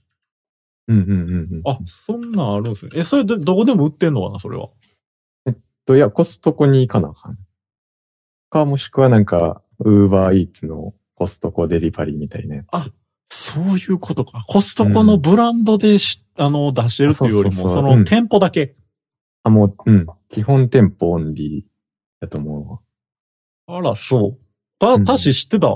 [0.89, 1.63] うんうんうんうん。
[1.67, 2.93] あ、そんなんあるんですね。
[2.95, 4.69] え、それど、どこでも売ってんのかなそれは？
[5.89, 7.39] と、いや、コストコに行かなあかん。
[8.51, 12.93] か、もしくはなんか、ウーバーイーツのコストコデリバリーみたいなやつ。
[13.31, 14.45] そういうことか。
[14.47, 18.77] コストコのブランドでし、あの、出してるっていうよりも、その店舗だけ。
[19.45, 20.07] あ、もう、うん。
[20.29, 22.83] 基本店舗オンリーだと思
[23.67, 23.79] うわ。
[23.79, 24.39] あら、そう。
[24.79, 25.75] た、うんたし知ってた、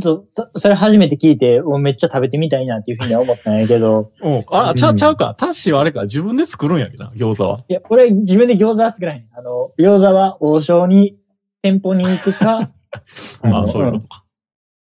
[0.00, 4.58] ちょっと、そそれ初めて聞いて、おめっちゃ食べてみたいなっていうふうには思ったんやけど、うん。
[4.58, 5.34] あ、ちゃ、うんちゃうか。
[5.38, 6.02] タッシーはあれか。
[6.04, 7.64] 自分で作るんやけどな、餃子は。
[7.68, 9.28] いや、俺自分で餃子は作らへん。
[9.36, 11.18] あの、餃子は王将に
[11.60, 12.70] 店舗に行くか、
[13.42, 14.24] まあ、のそういうことか。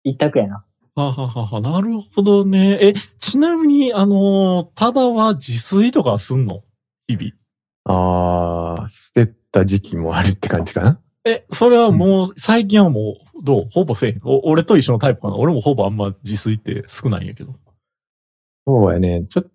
[0.04, 0.64] 一択やな。
[0.96, 2.78] ははははなるほどね。
[2.80, 6.62] え、ちなみに、あのーただは自炊とかはすんの？
[7.08, 7.32] 日々。
[7.86, 11.00] あー、してた時期もあるって感じかな？
[11.24, 13.68] え、それはもう、最近はもう、どう？
[13.70, 14.20] ほぼせえへん。
[14.24, 15.36] お俺と一緒のタイプかな？
[15.36, 17.52] 俺もほぼあんま自炊って少ないんやけど。
[18.66, 19.26] そうやね。
[19.28, 19.46] ちょっ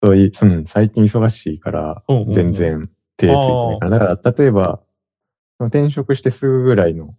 [0.00, 2.02] とい、うん、最近忙しいから、
[2.34, 3.90] 全然手ついてないから。
[3.90, 4.80] だから、例えば、
[5.60, 7.14] 転職してすぐぐらいの、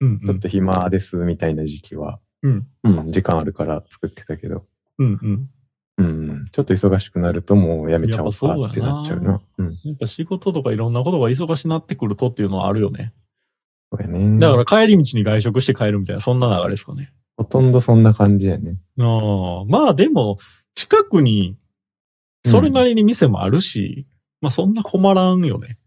[0.00, 0.20] うんうん。
[0.20, 2.66] ちょっと暇ですみたいな時期は、うん。
[2.84, 4.64] うん、時間あるから作ってたけど、
[4.98, 5.50] うんうん。
[5.98, 9.40] うん、ちょっと忙しくなるともうやめちゃおうかってなっちゃうな。
[9.58, 13.12] うん、やっぱ仕事とかいろんなことが忙しくなってくるとっていうのはあるよね。
[13.92, 14.38] そうやね。
[14.38, 17.12] だから帰り道に外食して帰るみたいな、そんな流れですかね。
[17.36, 18.78] ほとんどそんな感じやね。
[18.98, 20.38] ああ、まあでも、
[20.74, 21.58] 近くに、
[22.44, 24.06] それなりに店もあるし、
[24.40, 25.78] まあそんな困らんよね。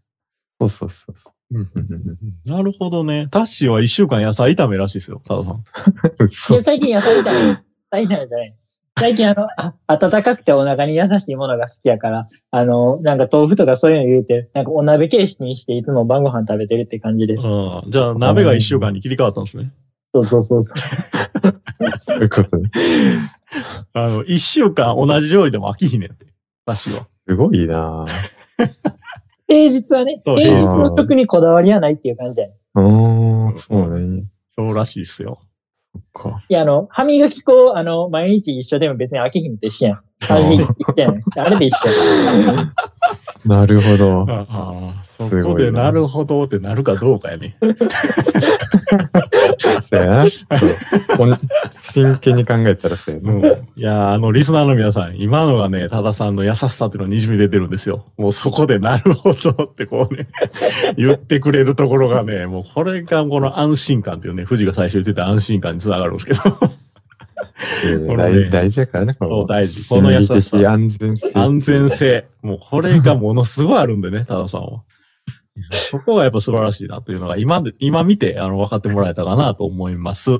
[0.60, 3.28] そうそうそうそうんうんうんなるほどね。
[3.30, 5.54] タッシーは一週間野菜炒めらしいですよ、タダさん。
[6.18, 6.22] う。
[6.22, 7.58] い嘘や、最近野菜炒め、野
[7.90, 8.56] 菜炒めじゃない。
[8.98, 17.46] 最近あの、あ暖かくてお腹に優しいものが好きやから、あの、なんか豆腐とかそういうの入れて、なんかお鍋形式にしていつも晩ご飯食べてるって感じです。
[17.46, 19.70] ああじゃあ鍋が一週間に切り替わったんですね。
[20.14, 20.78] そうそうそうそう。
[22.00, 22.70] そういうことね。
[23.92, 26.24] あの、一週間同じ料理でも飽きひんねんって。
[26.64, 27.06] タッシーは。
[27.28, 28.06] すごいな
[29.46, 32.56] 平日はね、そう平日の食にこだわりはないっていう感じだよね。
[32.74, 32.80] ぁ。
[32.80, 34.24] うーん、そうね。
[34.48, 35.40] そうらしいっすよ。
[36.48, 40.00] いや、あの、歯磨き粉、あの、毎日一緒でも別に飽きひんと一緒やん。
[40.28, 41.22] 味一緒やん。
[41.36, 42.74] あれで一緒やん。
[43.44, 44.26] なるほど。
[44.28, 47.56] ああ、そこでなるほどってなるかどうかやね。
[49.80, 50.30] そうやな。
[50.30, 51.38] ちょっとほん
[51.70, 53.42] 真剣に考えたらそうやうん。
[53.42, 53.48] な。
[53.48, 58.04] いや、あの、リスナーの皆さん、今のがね、多田さんの優しさっていうのにじみ出てるんですよ。
[58.16, 60.28] もうそこでなるほどってこうね、
[60.96, 66.40] 言ってくれるところがね、もうこれがこの安心感っていうね、富士が最初言ってた安心感につながるんですけど、
[68.16, 69.14] 大大事やからね。
[69.14, 69.88] このそう大事。
[69.88, 71.30] この優しさ安全性。
[71.34, 72.26] 安全性。
[72.42, 74.82] もうこれがものすごいあるんでね、多田さんは。
[75.70, 80.38] そこがやっぱ素晴らしいなというのが今で、今見て、あの、分かってもらえたかなと思います。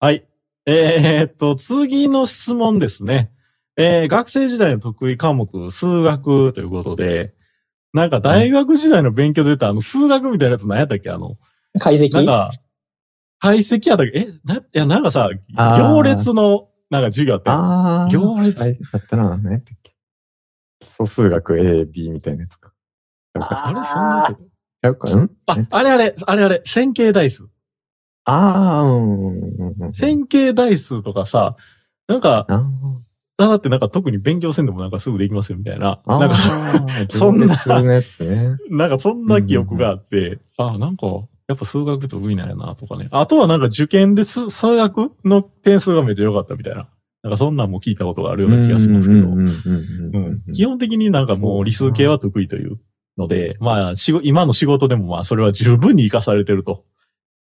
[0.00, 0.26] はい。
[0.66, 3.30] えー、っと、次の質問ですね。
[3.76, 7.34] えー、学生時代の得意科目、数学ということで、
[7.92, 11.36] なんか大学時代の勉強で言ったあの、数学みたいなやつ何やったっけあの、
[11.78, 12.50] 解析なんか、
[13.40, 14.18] 解析やったっけ？
[14.20, 18.08] え、な、いや、なんかさ、行列の、なんか授業あったよああ。
[18.08, 19.36] 行列はい、あったな。
[19.36, 19.94] 何やったっけ？
[20.80, 22.72] 基礎数学 A、B みたいなやつか。
[23.34, 25.30] あれそんなやつちゃうかん？
[25.46, 27.48] あ、あれあれ、あれあれ、線形代数。
[28.26, 29.92] ああ、うんうんうんうん。
[29.94, 31.56] 線形代数とかさ、
[32.08, 36.00] なんか、あだってなんか特に勉強せんでもなんかすぐできますよみたいな。
[36.06, 36.18] あ。
[36.20, 36.36] なんか
[37.08, 38.02] そ、んなね。
[38.70, 41.06] なんかそんな記憶があって、あ、なんか、
[41.46, 43.08] やっぱ数学得意なんやなとかね。
[43.10, 46.88] あとはなんか受験で数数学の点数がめっちゃ良かったみたいな。
[47.22, 49.28] なんかそんなんも聞いたことがあるような気がしますけど。
[50.52, 52.78] 基本的になんかもう理数系は得意という
[53.16, 56.84] ので、まあ、今の仕事でもまあ、それは十分に活かされてると。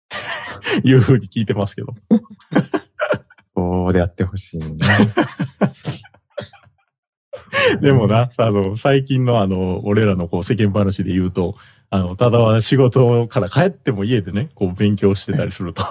[0.84, 1.94] いうふうに聞いてますけど。
[3.56, 4.68] そうでやってほしいな。
[7.82, 11.56] でもな、あの、最近のあの、俺らのこう世間話で言うと、
[11.90, 15.84] あの、ただは仕事から帰っても家でね、こう勉強してたりすると。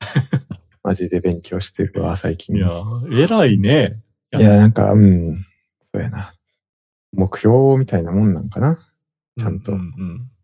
[0.84, 2.56] マジで勉強してるわ、最近。
[2.56, 2.70] いや、
[3.10, 4.00] 偉いね。
[4.32, 5.32] いや、なんか、うん、そ
[5.94, 6.34] うやな。
[7.12, 8.78] 目標みたいなもんなんかな。
[9.38, 9.72] ちゃんと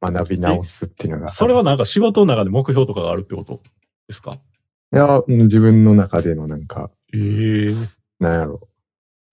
[0.02, 1.28] 学び直すっていうのが。
[1.28, 3.60] それはなんか仕事の中で目標とかがあるってこと
[4.08, 4.38] ですか？
[4.92, 7.70] いや、うん自分の中でのなんか、ええ
[8.20, 8.68] なんやろ。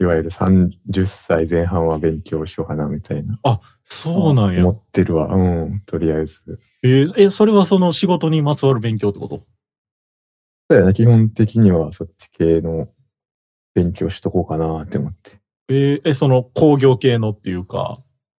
[0.01, 3.39] いわゆる30歳前半は勉強しようかな、みたいな。
[3.83, 4.71] そうなんや思。
[4.71, 5.35] ってるわ。
[5.35, 6.41] うん、とりあえず。
[6.83, 9.43] えーえ、それはその仕事にまつわる勉強ってこと？
[10.71, 12.87] そうやな、基本的にはそっち系の
[13.75, 15.39] 勉強しとこうかなって思って。
[15.69, 17.99] えーえ、その工業系のっていうか、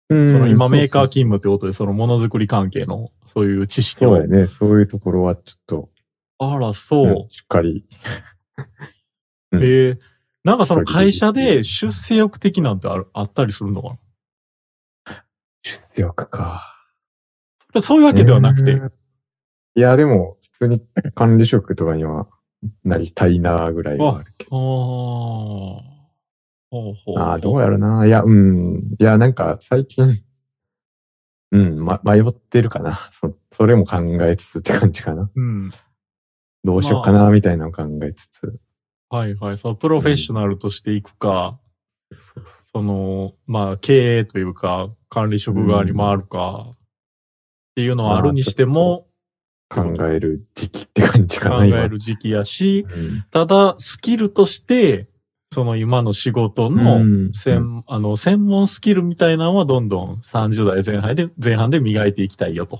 [0.10, 4.16] うんその今メーカー勤務ってことで、そのものづくり関係のそういう知識を。
[4.16, 4.48] そうやね。
[4.48, 5.90] そういうところはちょっと、
[6.40, 7.06] あら、そう。
[7.06, 7.86] うんしっかり。
[9.52, 10.00] う んえー
[10.44, 13.98] なんかその会社で出世欲的なんてあるあったりするのか
[15.64, 16.76] 出世欲か。
[17.74, 18.74] なそういうわけではなくて。
[18.74, 18.92] うん
[19.74, 20.82] いや、でも、普通に
[21.16, 22.28] 管理職とかには
[22.84, 24.48] なりたいなぐらいはあるけ。
[24.50, 25.82] ど。
[27.18, 28.06] ああ、どうやろな。
[28.06, 28.96] いや、うん。
[29.00, 30.14] いや、なんか最近、
[31.52, 33.10] うん、ま、迷ってるかな。
[33.14, 35.30] そ、それも考えつつって感じかな。
[35.34, 35.72] うん。
[36.64, 38.60] どうしようかな、みたいなのを考えつつ。
[39.12, 39.58] はいはい。
[39.58, 41.60] そのプロフェッショナルとしていくか、
[42.74, 46.78] その、まあ、経営というか、管理職側に回るか、っ
[47.76, 49.08] ていうのはあるにしても、
[49.70, 51.82] 考える時期って感じか考な、今。
[51.82, 55.08] える時期やし、うんただ、スキルとして、
[55.54, 62.78] その今の仕事のうん専、あの、専門スキルみたいなのはどんどん30代前半で、前半で磨いていきたいよと。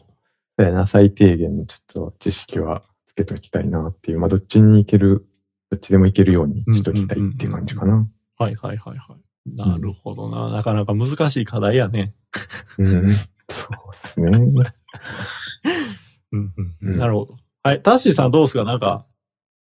[0.58, 4.20] そうやな、最低限のちょっと知識はつけときたいなっていう。
[4.20, 5.26] まあ、どっちに行ける、
[5.72, 8.06] どっちでも行けるようにしときたいっていう感じかな。
[8.38, 9.56] はいはいはいはい。
[9.56, 10.50] なるほどな。
[10.52, 12.14] なかなか難しい課題やね。
[12.78, 12.88] うん。
[12.88, 13.10] そうで
[14.10, 14.38] すね。
[16.34, 16.42] うん
[16.84, 17.36] うんうんなるほど。
[17.64, 17.82] はい。
[17.82, 18.64] タッシーさんどうですか？
[18.66, 19.06] なんか、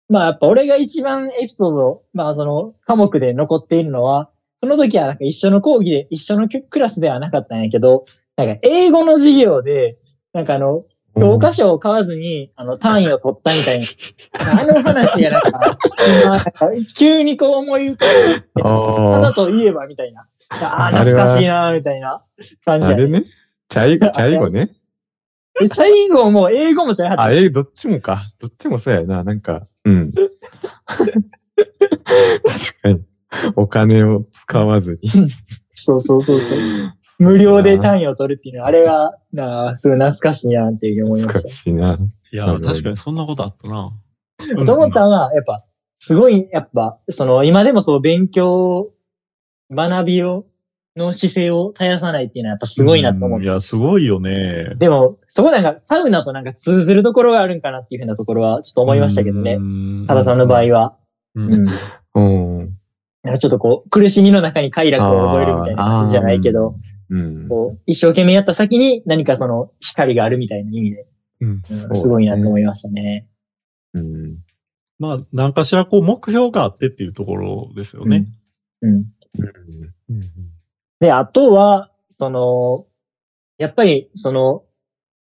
[0.09, 8.05] まあやっぱ俺が一番エピソード、まあその科目で残っているのは、その時はなんか一緒の講義で、一緒のクラスではなかったんやけど、
[8.37, 9.99] なんか英語の授業で、
[10.33, 10.85] なんかあの、
[11.19, 13.87] 教科書を買わずに、あの、単位を取ったみたいな。
[14.63, 15.79] あの話がなんか、
[16.21, 16.53] 今なんか
[16.97, 20.27] 急にこう思い浮かべて、たあだと言えばみたいな。
[20.51, 22.23] ああ、懐はかしいな、みたいな
[22.65, 22.81] 感あ。
[22.81, 23.25] じやあれね。
[23.69, 24.71] チャイ、 チャイ語ね。
[25.59, 28.23] で、チャイ語も英語もチャイはあ、え、どっちもか。
[28.39, 29.25] どっちもそうやな。
[29.25, 30.13] なんか、うん。
[30.87, 31.07] 確
[32.83, 33.03] かに。
[33.57, 35.11] お金を使わずに。
[35.75, 36.59] そうそうそうそう。
[37.19, 41.99] 無料で単位を取るっていうのは、あれは、なあ、すごい懐かしいなっていうふうに思いま難ししいな。
[42.33, 43.91] いや、確かにそんなことあったな。
[44.39, 44.65] た。
[44.67, 45.65] と思ったのは、やっぱ、
[45.99, 48.91] すごい、やっぱ、その、今でもそう、勉強、
[49.71, 50.45] 学びを、
[50.97, 53.47] の姿勢を絶やさないっていうのは、やっぱすごいなと思って。
[53.47, 54.75] うんいや、すごいよね。
[54.79, 59.59] でも、そこなんか、サウナとなんか通ずるところがあるんかなっていうふうなところは、ちょっと思いましたけどね。
[59.59, 60.97] ね多田さんの場合は。
[61.35, 61.69] うんうん。
[62.15, 62.77] うん。
[63.23, 66.77] なんかちょっとこう、苦しみの中に快楽を覚えるみたいな感じじゃないけど、
[67.11, 67.49] うん。
[67.49, 71.07] こう、一生懸命やった先に何かその光があるみたいな意味で、
[71.41, 71.63] うん
[71.95, 73.27] すごいなと思いましたね。
[73.95, 74.39] うん。
[74.99, 78.27] まあ、何かしらこう目標があってっていうところですよね。
[78.83, 78.91] うん。
[78.93, 79.07] うん
[80.99, 82.87] で、あとは、その、
[83.59, 84.65] やっぱり、その、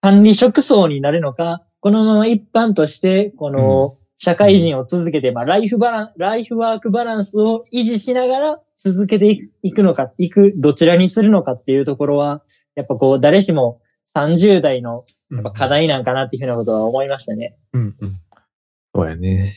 [0.00, 12.42] 管理職層になるのか、このまま一般として、この、社会人を続けて、まあ、ライフバラン、ライフワークバランスを維持しながら続けていくいくのか、いく、どちらにするのかっていうところは、
[12.74, 13.80] やっぱこう、誰しも
[14.16, 17.56] 30代のやっぱ課題なんかなっていうふうなことは思いましたね。
[17.72, 18.20] うんうん。
[18.94, 19.54] そうやね。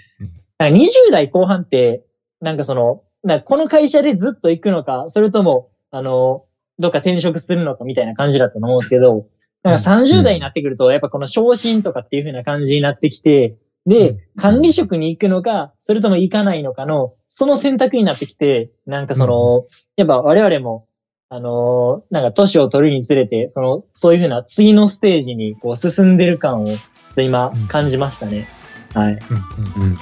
[0.57, 2.03] なんか20代後半って、
[2.41, 6.45] なんかその、なんかこの会社でずっと行くのか、それとも、あの、
[6.79, 9.27] どっか転職するのかみたいな感じだったと思うんですけど、
[9.63, 19.63] なんか30代になってくると、やっぱこの昇進とかっていう風な感じになってきて、で、管理職に行くのか、それとも行かないのかの、その選択になってきて、なんかその、
[19.95, 20.85] やっぱ我々も、
[21.31, 26.67] あのーなんか年を取るにつれて、その、そういう風な次のステージにこう進んでる感を、
[27.17, 28.47] 今感じましたね。
[28.93, 29.13] はい。
[29.13, 29.19] うん
[29.77, 29.97] うんうん。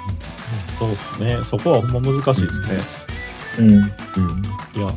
[0.78, 1.44] そうですね。
[1.44, 2.80] そこはほんま難しいですね。
[3.60, 3.68] うん。
[3.74, 3.80] うん。
[3.80, 3.82] い
[4.80, 4.88] や、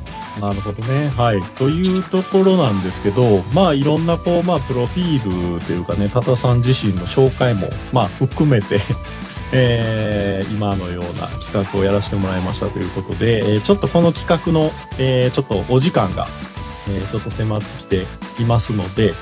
[0.40, 1.08] なるほどね。
[1.10, 1.40] はい。
[1.56, 8.80] というところなんですけど、まあいろんなこう、まあプロフィールというかね、多田さん自身の紹介も、まあ含めて
[9.52, 16.28] えー、今のような企画をやらせてもらいましたということで、えー、ちょっとこの企画の、えー、ちょっとお時間が、
[16.88, 18.06] え、ちょっと迫ってきて
[18.40, 19.12] いますので、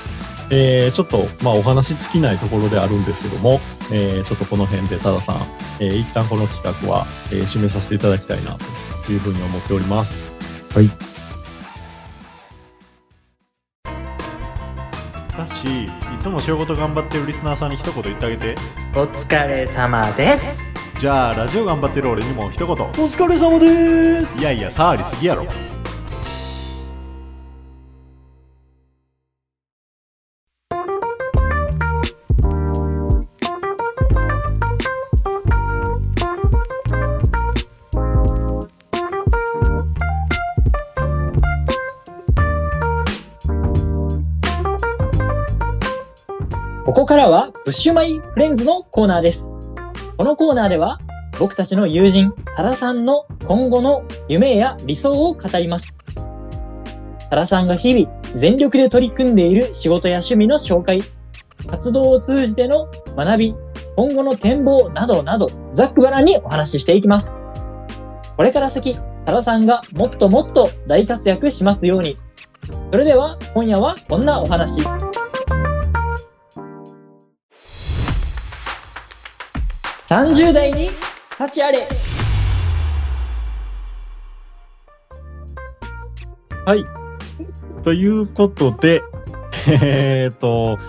[0.51, 3.59] え、ちょっと、まあお話尽きないところであるんですけども、
[3.91, 5.47] え、ちょっとこの辺で多田さん、
[5.79, 8.57] えー、一旦この企画は、え、締めさせていただきたいな
[9.05, 10.28] というふうに思っております。
[10.73, 10.89] はい。
[15.37, 18.55] だし、いつも仕事頑張ってるリスナーさんに一言言ってあげて。
[18.95, 20.61] お疲れ様です。
[20.99, 22.75] じゃあ、ラジオ頑張ってる俺にも一言。
[22.75, 24.37] お疲れ様です。
[24.37, 25.45] いやいや、触りすぎやろ。
[47.09, 49.51] からは、ブッシュマイフレンズのコーナーです。
[50.15, 50.99] このコーナーでは、
[51.39, 55.97] 僕たちの友人、タラさんの今後の夢や理想を語ります。
[57.31, 61.01] タラさんが日々全力で取り組んでいる仕事や趣味の紹介、
[61.65, 63.55] 活動を通じての学び、
[63.95, 67.39] 今後の展望などなど、ざっくばらんにお話ししていきます。
[68.37, 72.17] これから先、タラさんがもっともっと大活躍しますように。
[72.91, 74.83] それでは、今夜はこんなお話。
[80.09, 80.89] 30代に
[81.29, 81.87] 幸あれ
[86.65, 86.83] はい。
[87.83, 89.03] ということで、
[89.67, 90.79] えーっと、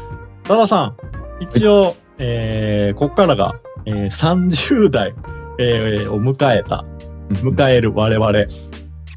[0.45, 0.97] 多田さん、
[1.39, 5.15] 一応、えー、ここからが、えー、30代、
[5.59, 6.87] えーを迎えた、
[7.29, 8.33] 迎える我々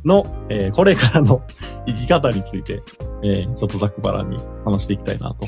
[0.03, 1.43] の、えーこれからの
[1.87, 2.83] 生き方について、
[3.23, 5.47] えーちょっとざっくばらんに話していきたいなと、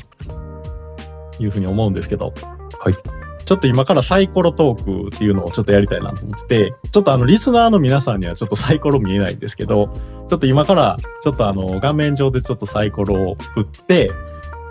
[1.38, 2.32] いうふうに思うんですけど、
[2.78, 3.25] はい。
[3.46, 9.88] ちょっと今からサイコロトークっていうのをちょっとやりたいなと思ってて、ちょっとあのリスナーの皆さんにはちょっとサイコロ見えないんですけど、
[10.28, 14.10] ちょっと今からちょっとあの画面上でちょっとサイコロを振って、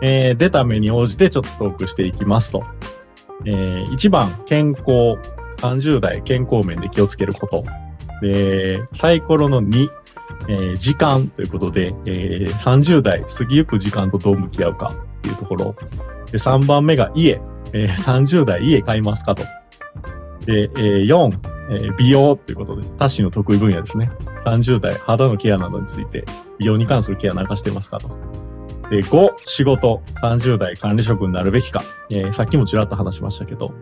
[0.02, 2.64] えー出た目に応じてちょっとトークしていきますと。
[3.46, 5.18] えー1番、健康。
[5.58, 7.64] 30代健康面で気をつけること。
[8.22, 9.90] で、サイコロの2、
[10.50, 15.76] えー時間ということで、えー30代過ぎゆく時間とどう向き合うかっていうところ。
[16.30, 17.40] で、3番目が家。
[17.76, 19.44] えー30代家買いますかと。
[20.46, 21.40] で、えー4、
[21.72, 24.10] えー美容ということで、タッシーの得意分野ですね。
[24.46, 26.24] 30代肌のケアなどについて、
[26.58, 28.08] 美容に関するケアなんかしてますかと。
[28.90, 30.02] で、5、仕事。
[30.22, 31.84] 30代管理職になるべきか。
[32.10, 33.74] えーさっきもちらっと話しましたけど。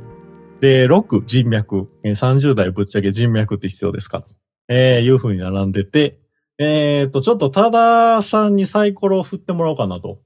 [0.60, 1.88] で、6、人脈。
[2.04, 4.28] えー30代ぶっちゃけ人脈って必要ですかと。
[4.70, 6.18] えーいう風に並んでて、
[6.58, 10.20] えっ、と、ちょっと多田さんにサイコロを振ってもらおうかなと、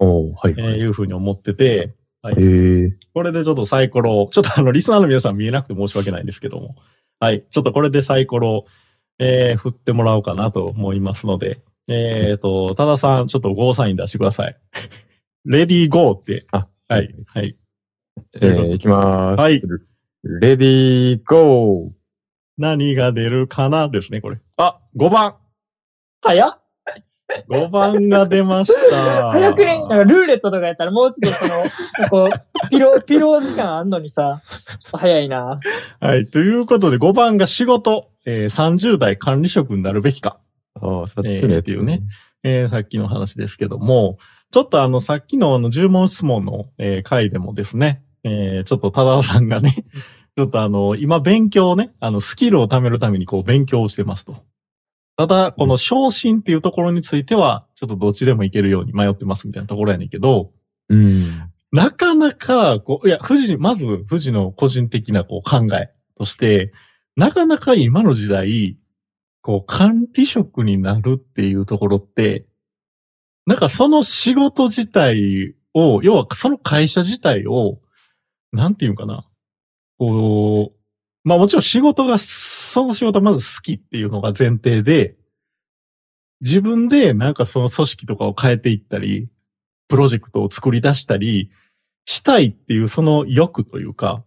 [0.00, 0.54] おーはい。
[0.56, 6.74] えーいう風に思ってて、はいえー、これでちょっとサイコロを、ちょっとあの、リスナーの皆さん見えなくて申し訳ないんですけども。
[7.20, 7.42] はい。
[7.42, 8.66] ちょっとこれでサイコロを、
[9.18, 11.60] えー振ってもらおうかなと思いますので。
[11.86, 14.56] えっ、と、多田さん、ちょっとゴーサイン出してください。
[15.44, 16.46] レディーゴーって。
[16.50, 17.14] あ、はい。
[17.26, 17.58] はい。
[18.36, 19.40] えー、いきまーす。
[19.42, 19.62] はい。
[20.40, 21.90] レディーゴー。
[22.56, 23.90] 何が出るかな？
[23.90, 24.40] ですね、これ。
[24.56, 25.34] あ、5番
[26.22, 26.63] 早っ
[27.48, 29.28] !5 番が出ました。
[29.28, 31.64] 早くねなんかルーレットとかやったらもうちょっとその、
[32.10, 35.58] こう、ピロ、ピロー時間あんのにさ、ちょっと早いな。
[36.00, 36.24] はい。
[36.26, 38.10] ということで、5番が仕事。
[38.26, 40.38] えー30代管理職になるべきか。
[40.80, 42.02] ああ、さっきえーのやつっていうね。
[42.42, 44.16] えーさっきの話ですけども、
[44.50, 49.74] ちょっとあの、さっきのあの、10問質問の、えー回でもですね、えーちょっと多田さんがね、
[50.36, 54.36] ちょっとあの、今勉強をね、あの、スキルを貯めるためにこう、勉強をしてますと。
[55.16, 60.52] ただ、この昇進っていうところについては、ちょっとどっちでもいけるように迷ってますみたいなところやねんけど、
[60.88, 61.50] うん。
[61.72, 66.72] なかなか、こう、いや、富士、まず、富士の個人的なこう考えとして、
[67.16, 68.76] なかなか今の時代、
[69.40, 72.46] こう、管理職になるっていうところって、
[73.46, 77.78] なんかその仕事自体を、要はその会社自体を、
[78.52, 79.26] なんていうかな。
[79.98, 80.73] こう、
[81.24, 85.16] まあもちろん仕事が、その仕事はまず好きっていうのが前提で、
[86.40, 89.28] 自分でなんかその組織とかを変えていったり、
[89.88, 91.50] プロジェクトを作り出したり、
[92.04, 94.22] したいっていうその欲というか、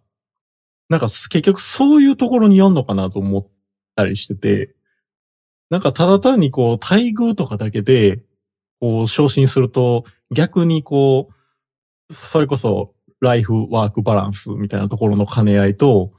[0.90, 3.48] なんか結局そういうところに読んのかなと思っ
[3.96, 4.74] たりしてて、
[5.70, 8.24] なんかただ単にこう待遇とかだけで、
[8.80, 11.28] こう昇進すると逆にこ
[12.10, 16.14] う、それこそライフワークバランスみたいなところの兼ね合いと、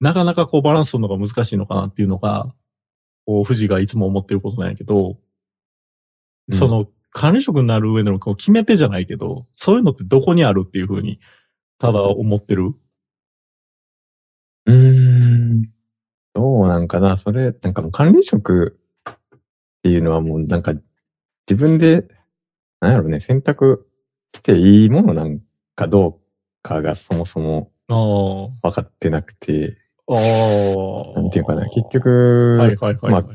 [0.00, 2.54] なかなかこうバランスするのが難しいのかなっていうのが、
[3.26, 5.18] こう、富士がいつも思ってることなんやけど、
[6.48, 11.18] うんその、管理職になる上でのこう決め手じゃないけど、そういうのってどこにあるっていうふうに、
[11.78, 12.74] ただ思ってる？
[14.66, 15.62] うーん。
[16.34, 18.78] どうなんかなそれ、なんかもう管理職
[19.10, 19.14] っ
[19.82, 20.74] ていうのはもうなんか
[21.48, 22.06] 自分で、
[22.80, 23.88] なんやろね、選択
[24.34, 25.40] していいものなん
[25.74, 26.20] かどう
[26.62, 29.78] かがそもそもあ分かってなくて。
[30.08, 33.22] なんていうかな、結局、はいはいはい、はい。
[33.24, 33.28] ま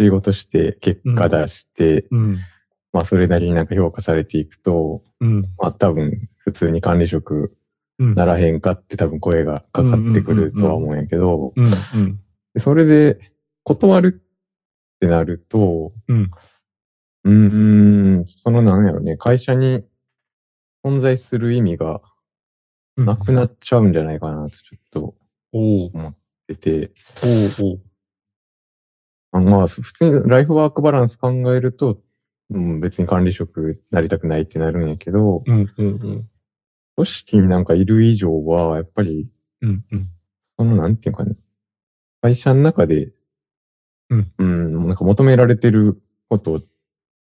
[0.00, 2.38] 仕事して結果出して、うん。
[2.92, 5.42] まあそれなりになんか評価されていくと、うん。
[5.58, 7.56] まあ多分普通に管理職
[7.98, 8.14] うん。
[8.14, 11.52] ならへんかって多分声がかかってくるとは思うんやけど、
[12.58, 13.18] それで
[13.64, 16.30] 断るってなると、うん。
[17.24, 19.84] うーん、そのなんやろね、会社に
[20.84, 22.00] 存在する意味が
[22.96, 23.06] うん。
[23.06, 25.14] なくなっちゃうんじゃないかなとちょっと
[25.52, 26.14] 思っ
[26.46, 26.90] てて、
[27.22, 27.78] お
[29.32, 32.00] あまあ普通にライフワークバランス考えると、
[32.50, 35.72] うん、別に管理職なりたくないってなるんやけど、うん。
[35.76, 35.86] うん。
[35.86, 36.28] うん。
[36.96, 39.28] 組織になんかいる以上は、やっぱり、
[39.60, 39.84] うん。
[39.90, 40.06] うん。
[40.58, 41.36] そのなんていうかね、
[42.22, 43.12] 会社の中で、
[44.10, 46.60] うん、うん、なんか求められてることを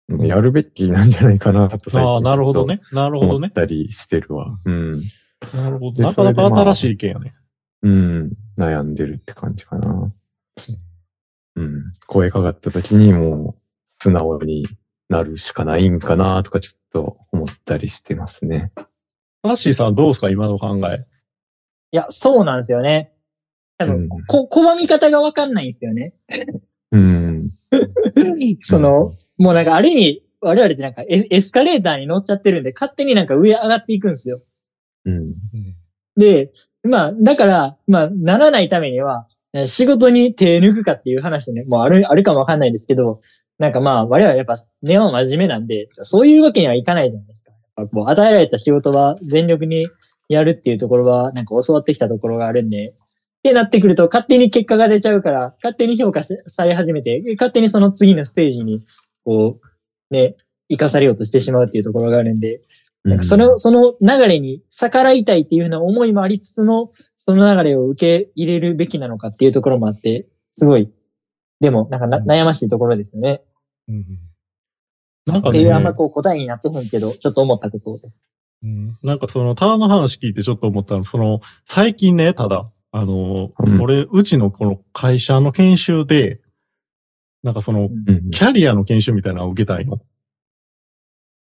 [0.08, 2.80] うんやるべきなんじゃないかなと最近ああ、なるほどね。
[2.92, 3.50] なるほど思っね。
[3.50, 4.58] たりしてるわ。
[4.64, 4.92] うん。
[5.54, 5.92] なるほど。
[5.92, 7.34] でなかなか新しい意見やね。
[7.82, 8.32] うん。
[8.58, 10.12] 悩んでるって感じかな。
[11.56, 11.92] うん。
[12.06, 13.62] 声かかった時にもう
[14.02, 14.66] 素直に
[15.08, 18.72] なるしかないんかなとかちょっと思ったりしてますね。
[19.42, 21.06] ナッシーさんどうですか今の考え？
[21.90, 23.12] いや、そうなんですよね。
[23.78, 26.14] 多分、うんこ、拒み方がわかんないんですよね。
[26.92, 27.50] うん。
[28.60, 34.42] その、もうなんかある意味、我々ってなんかエエスカレーターに乗っちゃってるんで、勝手になんか上上がっていくんですよ。
[35.04, 35.34] うん。
[36.16, 36.52] で、
[36.84, 39.26] まあ、だから、まあ、ならないためには、
[39.66, 43.20] 仕事に手抜くかっていう話ね、もうある、あるかもわかんないですけど、
[43.58, 47.52] なんかまあ、我々やっぱ根は真面目なんで、そういうわけにはいかないじゃないですか。
[47.76, 49.86] やっぱこう与えられた仕事は全力に
[50.28, 52.94] やるっていうところは、なんか教わってきたところがあるんで、っ
[53.42, 58.82] てなってくると、勝手に結果が出ちゃうから、勝手に評価され始めて、勝手にその次のステージに、
[59.24, 60.36] こう、ね、
[60.68, 62.60] 生かされようとしてしまうっていうところがあるんで、
[63.04, 70.90] なんかその、その流れに逆らいたいっていうふうな思いもありつつも、その流れを受け入れるべきなのかっていうところもあって、すごい、
[71.60, 73.42] でも、なんかな悩ましいところですよね。
[73.88, 74.04] うん。
[75.26, 78.28] なんかねっていう、あんまこう答えになってへんけど、ちょっと思ったことです。
[78.64, 86.40] うんなんかその、タワーの話聞いてちょっと思ったの、その、最近ね、ただ、あの、うん俺、うちのこの会社の研修で、
[87.42, 88.30] なんかその、うん。
[88.30, 90.00] キャリアの研修みたいなのを受けたんよ。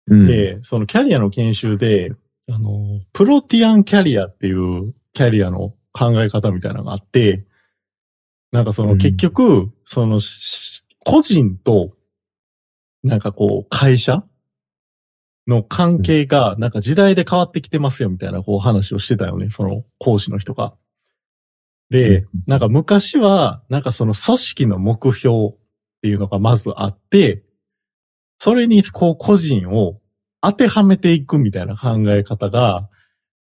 [0.07, 2.11] うん、で、そのキャリアの研修で、
[2.49, 7.45] あの、プロティアンキャリアっていうキャリアの考え方みたいなのがあって、
[8.51, 8.97] なんかそのうん。
[8.97, 11.93] 結局、そのし個人と、
[13.03, 14.23] なんかこう会社
[15.47, 20.75] の関係がなんか時代で変わってきてますよみたいなこう話をしてたよね、その講師の人が。
[21.89, 25.55] でうん、なんか昔は、なんかその組織の目標っ
[26.01, 27.43] ていうのがまずあって、
[28.43, 30.01] それにこう個人を
[30.41, 32.89] 当てはめていくみたいな考え方が、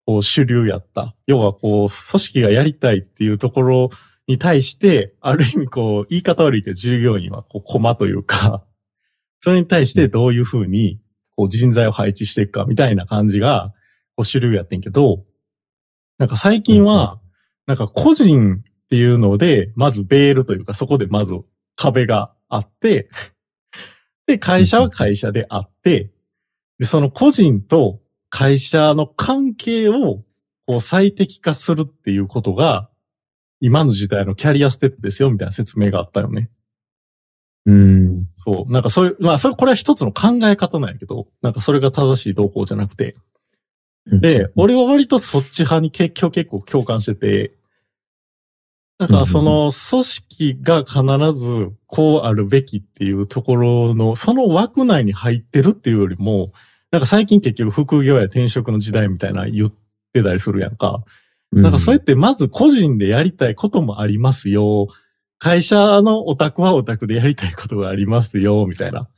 [0.06, 1.14] こう主流やった。
[1.26, 3.90] 要はこう、組織がやりたいっていうところ
[4.26, 8.64] に対して、ある意味こう、言い方悪いけど従業員はこう、コマというか、
[9.40, 10.98] それに対してどういうふうに、
[11.36, 13.74] こう人材を配置していくかみたいな感じが、
[14.16, 15.26] こう主流やってんけど、
[16.16, 17.20] なんか最近は、
[17.66, 21.34] なんか個人っていうので、まずベールというか、そこでまず
[21.74, 23.10] 壁があって、
[24.26, 26.10] で、会社は会社であって、
[26.78, 30.22] で、その個人と会社の関係を
[30.66, 32.90] こう最適化するっていうことが、
[33.60, 36.50] 今の時代のキャリアステップですよ、みたいな説明があったよね。
[37.64, 38.26] うん。
[38.36, 38.72] そう。
[38.72, 43.16] なんかそういう、まあ、それ、これは一つの考え方なんやけど、なんかそれが正しい動向じゃなくて。
[44.06, 47.54] で、俺は割とそっち派に結局結構共感してて、
[48.98, 56.50] なんかその組織が必ずこうあるべきっていうところの、その枠内に入ってるっていうよりも、
[56.90, 59.72] なんか最近結局副業や転職の時代みたいな言っ
[60.14, 61.04] てたりするやんか。
[61.52, 64.88] なんかそうやってまず個人でやりたいこともありますよ。
[65.38, 69.08] 会社のオタクはオタクでやりたいことがありますよ、みたいな。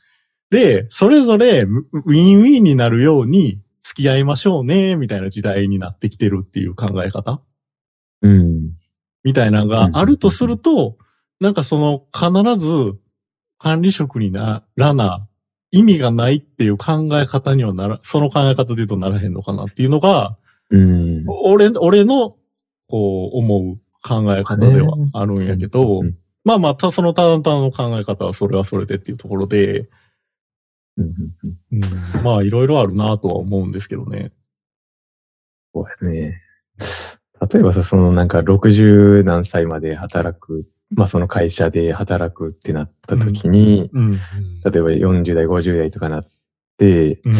[0.50, 7.40] で、それぞれウィンウィンになるように付き合いましょうね、みたいな時代になってきてるっていう考え方
[8.22, 8.77] うん。
[9.24, 10.96] みたいなのがあるとすると、
[11.40, 12.98] なんかその必ず
[13.58, 15.26] 管理職にならな
[15.70, 20.36] 意味がないっていう考え方にはなら、その考え方で言うとならへんのかなっていうのが、
[20.70, 21.24] うん。
[21.26, 22.36] 俺、俺の、
[22.88, 29.88] こう、思う考え方ではあるんやけどうん、まあまあ、たそのただただの考え方はそれはそれでっていうところで、
[30.96, 31.12] うんうん
[31.72, 34.32] うんうん、まあいろいろあるなとは思うんですけどね。
[35.74, 36.42] そうですね。
[37.52, 44.12] 例えばさ、そのなんか60何歳まで働く、まあその会社で働くってなった時に、うん。
[44.14, 46.28] 例えば40代、50代とかなっ
[46.76, 47.32] て、うん。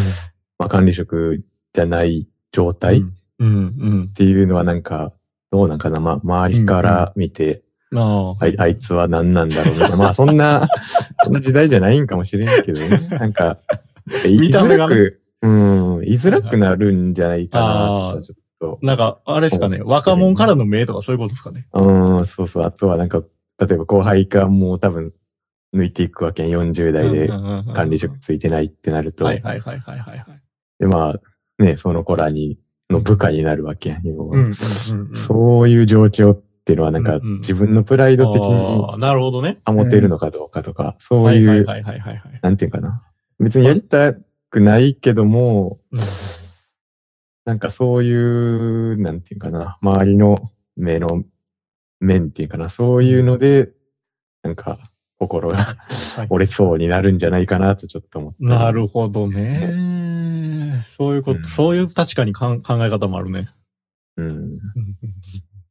[0.59, 3.03] まあ管理職じゃない状態っ
[3.39, 3.75] うん。
[3.79, 4.09] うん。
[4.13, 5.13] ていうのはなんか、
[5.51, 7.63] どうなんかな、まあ周りから見て、
[7.95, 8.45] ああ。
[8.59, 9.97] あいつは何なんだろうみたいな。
[9.97, 10.69] まあそんな、
[11.25, 13.09] そんな時代じゃないんかもしれんけどね。
[13.19, 13.59] なんか、
[14.25, 18.79] 言いづらく、うん、言いづらくなるんじゃないかなと、ちょっと。
[18.83, 21.67] なんか、あれですかね、うん若者からの目とかそういうことですかね。
[21.73, 22.65] うん、そうそう。
[22.65, 23.23] あとはなんか、
[23.59, 25.13] 例えば後輩がもう多分
[25.75, 26.51] 抜いていくわけん。
[26.51, 27.29] 40代で
[27.75, 29.25] 管理職ついてないってなると。
[29.25, 30.43] はいはいはいはいはいはい。
[30.79, 32.59] で、まあ、ね、その子らに、
[32.91, 34.07] の部下になるわけやん。
[34.07, 34.55] 要はうんうん
[34.91, 35.17] うんうん。
[35.17, 39.59] そういう状況っていうのはなんか自分のプライド的になるほどね。
[39.67, 42.41] 保てるのかどうかとか、そうはいいう、はいはいはいはいはい。
[42.43, 43.03] なんていうかな。
[43.41, 44.15] 別にやりた
[44.51, 46.01] くないけども、うん
[47.49, 51.25] なんかそういう、なんていうかな、周りの目の
[51.99, 53.71] 面っていうかな、そういうので、
[54.43, 58.37] なんか心がはい折れそうになるんじゃないかなとちょっと思って。
[58.41, 60.85] なるほどね。
[60.91, 63.49] そういうこと、うんそういう確かにかん考え方もあるね。
[64.19, 64.59] うん。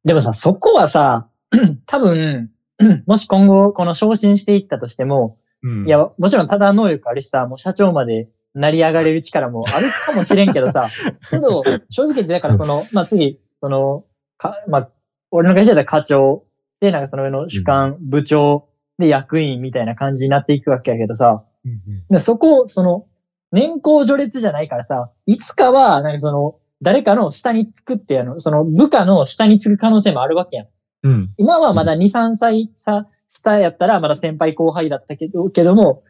[0.03, 1.29] でもさ、そこはさ、
[1.85, 2.49] 多分、
[3.05, 10.87] もし今後この昇進していったとしても、うんいや、もちろんただ能力あるしさ、もう社長まで成り上がれる力もあるかもしれんけどさ、
[11.29, 14.05] けど、正直言ってだからその、まあ、次、その、
[14.37, 14.89] か、まあ、
[15.31, 16.43] 俺の会社だったら課長、
[16.79, 21.79] で、なんかその上の主幹、部長、で役員みたいな感じになっていくわけやけどさ、うんうん。
[22.09, 23.05] でそこ、その、
[23.51, 30.67] 年功序列じゃないからさ、いつかは、なんかその、誰かの下につくって、あの、その部下の下につく可能性もあるわけやん。
[31.03, 31.33] うん。
[31.37, 36.03] 今はまだ2、3歳差、下やったらまだ先輩後輩だったけど、けども、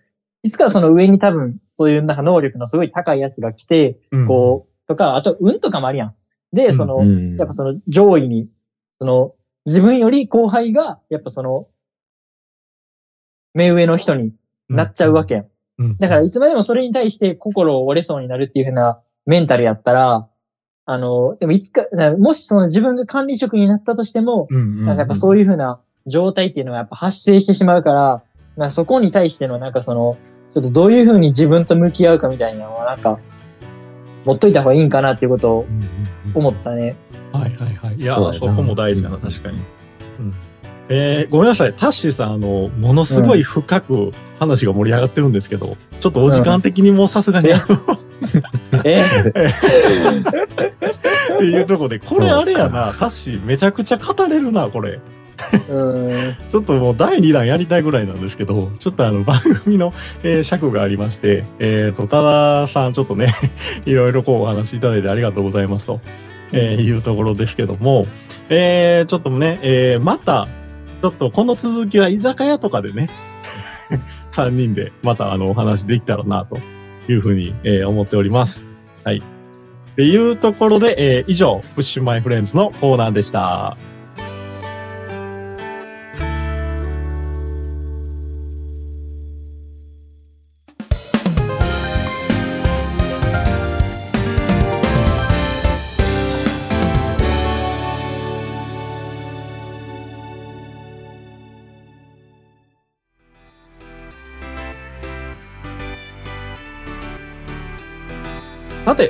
[0.48, 4.28] いつかその上に多分、そういうなんか能力のすごい高いやつが来て、うん。
[4.28, 6.16] こう、とか、あと運とかもあるやん。
[6.54, 7.36] で、その、うん。
[7.36, 8.48] やっぱその上位に、
[9.02, 9.36] その、
[9.66, 11.68] 自分より後輩が、やっぱその、
[13.54, 14.34] 目上の人に
[14.70, 15.48] なっちゃうわけやん。
[15.80, 15.98] うん。
[15.98, 20.30] だから、いつまでもそれに対して心を折れそうになるっていう風なメンタルやったら、
[20.86, 28.24] あの、でもいつか、なもしその自分が管理職になったとしても、うんうんうんなんかやっぱそういう風な状態っていうのはやっぱ発生してしまうから、
[28.58, 30.18] なそこに対してのなんかその、
[30.54, 33.20] ちょっとどういう風に自分と向き合うかみたいなのはなんか、
[34.26, 35.88] 持っといた方がいいんかなっていうことをうんうんうん
[36.34, 36.96] 思ったね。
[37.32, 37.96] はいはいはい。
[37.96, 39.58] いや、そこも大事かな、確かに。
[40.20, 40.34] うん。
[40.90, 41.74] えーごめんなさい。
[41.74, 47.54] タッシーさん、あの、ものすごい深く話が盛り上がってるんですけど、ちょっとお時間的にもうさすがに、え？
[47.56, 49.04] っ
[51.38, 55.00] ていうところで、これあれやな、タッシーめちゃくちゃ語れるな、これ。
[55.70, 56.12] うん。
[56.50, 63.28] ちょっともう第2弾やりたいぐらいなんですけど、ちょっとあの番組の、えー尺がありまして、えっ、と、多田さんちょっとね、
[63.86, 66.02] いろいろこうお話しいただいてありがとうございますと、
[66.52, 68.06] えーいうところですけども、
[68.50, 70.48] えーちょっとね、えーまた、
[71.02, 73.10] ちょっとこの続きは居酒屋とかでね、
[74.32, 76.58] 3人でまたあのお話できたらなと
[77.10, 78.66] いうふうに、えー思っております。
[79.04, 79.18] はい。
[79.18, 83.76] っていうところで、えー以上、プッシュマイフレンズのコーナーでした。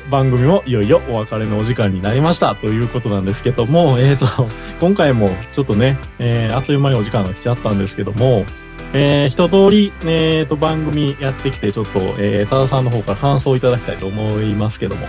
[0.09, 4.25] 番組もいよいよお別れのお時間になりましたということなんですけども、えっ、と、
[4.79, 8.45] 今回もちょっとね、えーあっという間にお時間が来ちゃったんですけども、
[8.93, 15.07] えー一通り、えっ、と、番組やってきて、ちょっと、えー、多田さんの方から感想をいただきたいと思いますけども、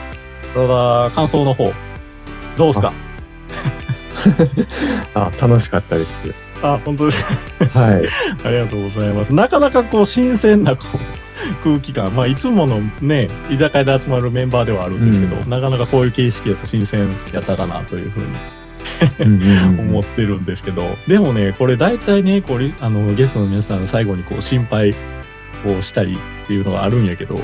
[0.55, 1.73] ただ、感想の方、
[2.57, 2.93] どうすか？
[5.15, 6.11] あ、楽しかったです。
[6.63, 7.25] あ本当です。
[7.69, 8.07] はい。
[8.45, 9.35] ありがとうございます。
[9.35, 12.15] なかなかこう、新鮮なこう空気感。
[12.15, 18.27] まあ、いつものね、居酒屋で集まるメンバーではあるんですけど、うなかなかこういう形式だと新鮮やったかなというふうに
[19.21, 24.95] うんうんうん思ってるんですけど、でもね、これ大体ね、これ、あの、ゲストの皆さんが最後にこう、心配
[25.67, 27.41] をしたりっていうのがあるんやけど、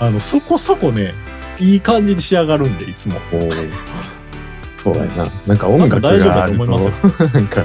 [0.00, 1.12] あの、そこそこね、
[1.58, 3.16] いい感じに仕上がるんで、いつも。
[3.32, 3.94] おー
[4.82, 5.32] そうやな。
[5.46, 7.64] なんか音楽なんか大丈夫だと、と思い なんか、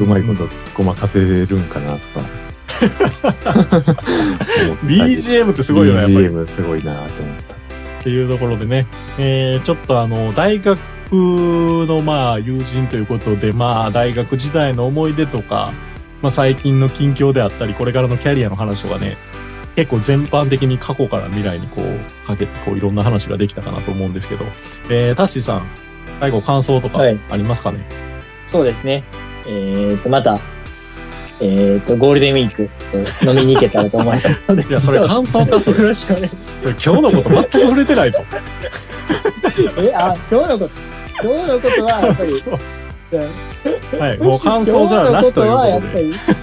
[0.00, 2.26] うまいことごまかせるんかなとか。
[4.84, 6.26] BGM ってすごいよね、やっぱり。
[6.28, 7.54] BGM すごいなと思った。
[7.54, 8.86] っていうところでね、
[9.18, 10.78] えーちょっとあの、大学
[11.12, 15.72] のまあ友人ということで、まあ大学時代の思い出とか、
[16.22, 19.16] まあ、最近の近況であったり、これからのキャリアの話とかね、
[19.76, 24.44] 結構全般的に過去から未来にこう、かけてこういろんな話ができたかなと思うんですけど、
[24.90, 25.62] えー、タッシーさん、
[26.20, 27.84] 最後感想とかはいありますかね、
[28.46, 29.04] そうですね。
[29.48, 30.38] えっ、と、また、
[31.40, 32.68] えっ、と、ゴールデンウィーク
[33.26, 34.66] 飲みに行けたらと思います ので。
[34.68, 36.62] いやそれ感想かそれよろしくお願いします。
[36.62, 38.20] それ今日のこと全く触れてないぞ。
[39.78, 40.70] え、あ、今日のこと、
[41.22, 45.88] 今日のことは、やっぱり、 はい、もう感想じゃなしというこ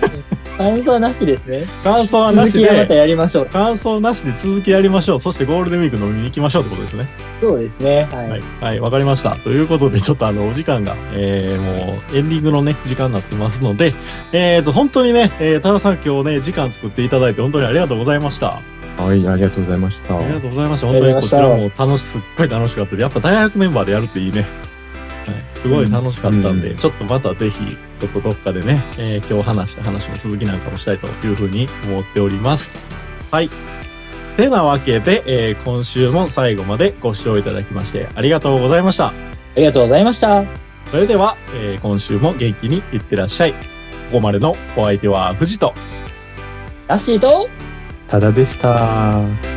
[0.02, 0.15] とで。
[0.58, 1.66] 感想はなしですね。
[1.84, 3.46] 感想はなし続きはまたで、やりましょう。
[3.46, 5.20] 感想なしで続きやりましょう。
[5.20, 7.08] そしてゴールデンウィーク飲みに行きましょうってことですね。
[7.42, 8.08] そうですね。
[8.12, 8.30] はい。
[8.30, 9.36] はい、はい、わかりました。
[9.36, 13.94] ということで、ちょっとあの、お時間が、えー、もう、エンディングのね、時間になってますので、
[14.32, 18.60] えーと、本当にね、えー、多田さん今日ね、時間作っていただいて、本当にありがとうございました。
[18.98, 20.18] はい、ありがとうございました。
[20.18, 20.88] ありがとうございました。
[20.88, 23.02] 本当にこちらも楽し、すっごい楽しかったです。
[23.02, 24.46] やっぱ大学メンバーでやるっていいね。
[25.70, 27.60] はい、すごい楽しかったんで、うんちょっとまたぜひ、
[28.00, 32.78] ちょっとどっかでね、えー今日話した話の続きなんかもしたいというふうに思っております。
[33.32, 33.50] はい。
[34.38, 39.08] てなわけで、えー今週も最後までご視聴いただきましてありがとうございました。
[39.08, 39.14] あ
[39.56, 40.44] りがとうございました。
[40.92, 43.54] それでは、えー今週も元気にいってらっしゃい。
[43.54, 43.58] こ
[44.14, 45.74] こまでのお相手は藤と。
[46.88, 47.50] ラッシーと、
[48.08, 49.55] ただでした。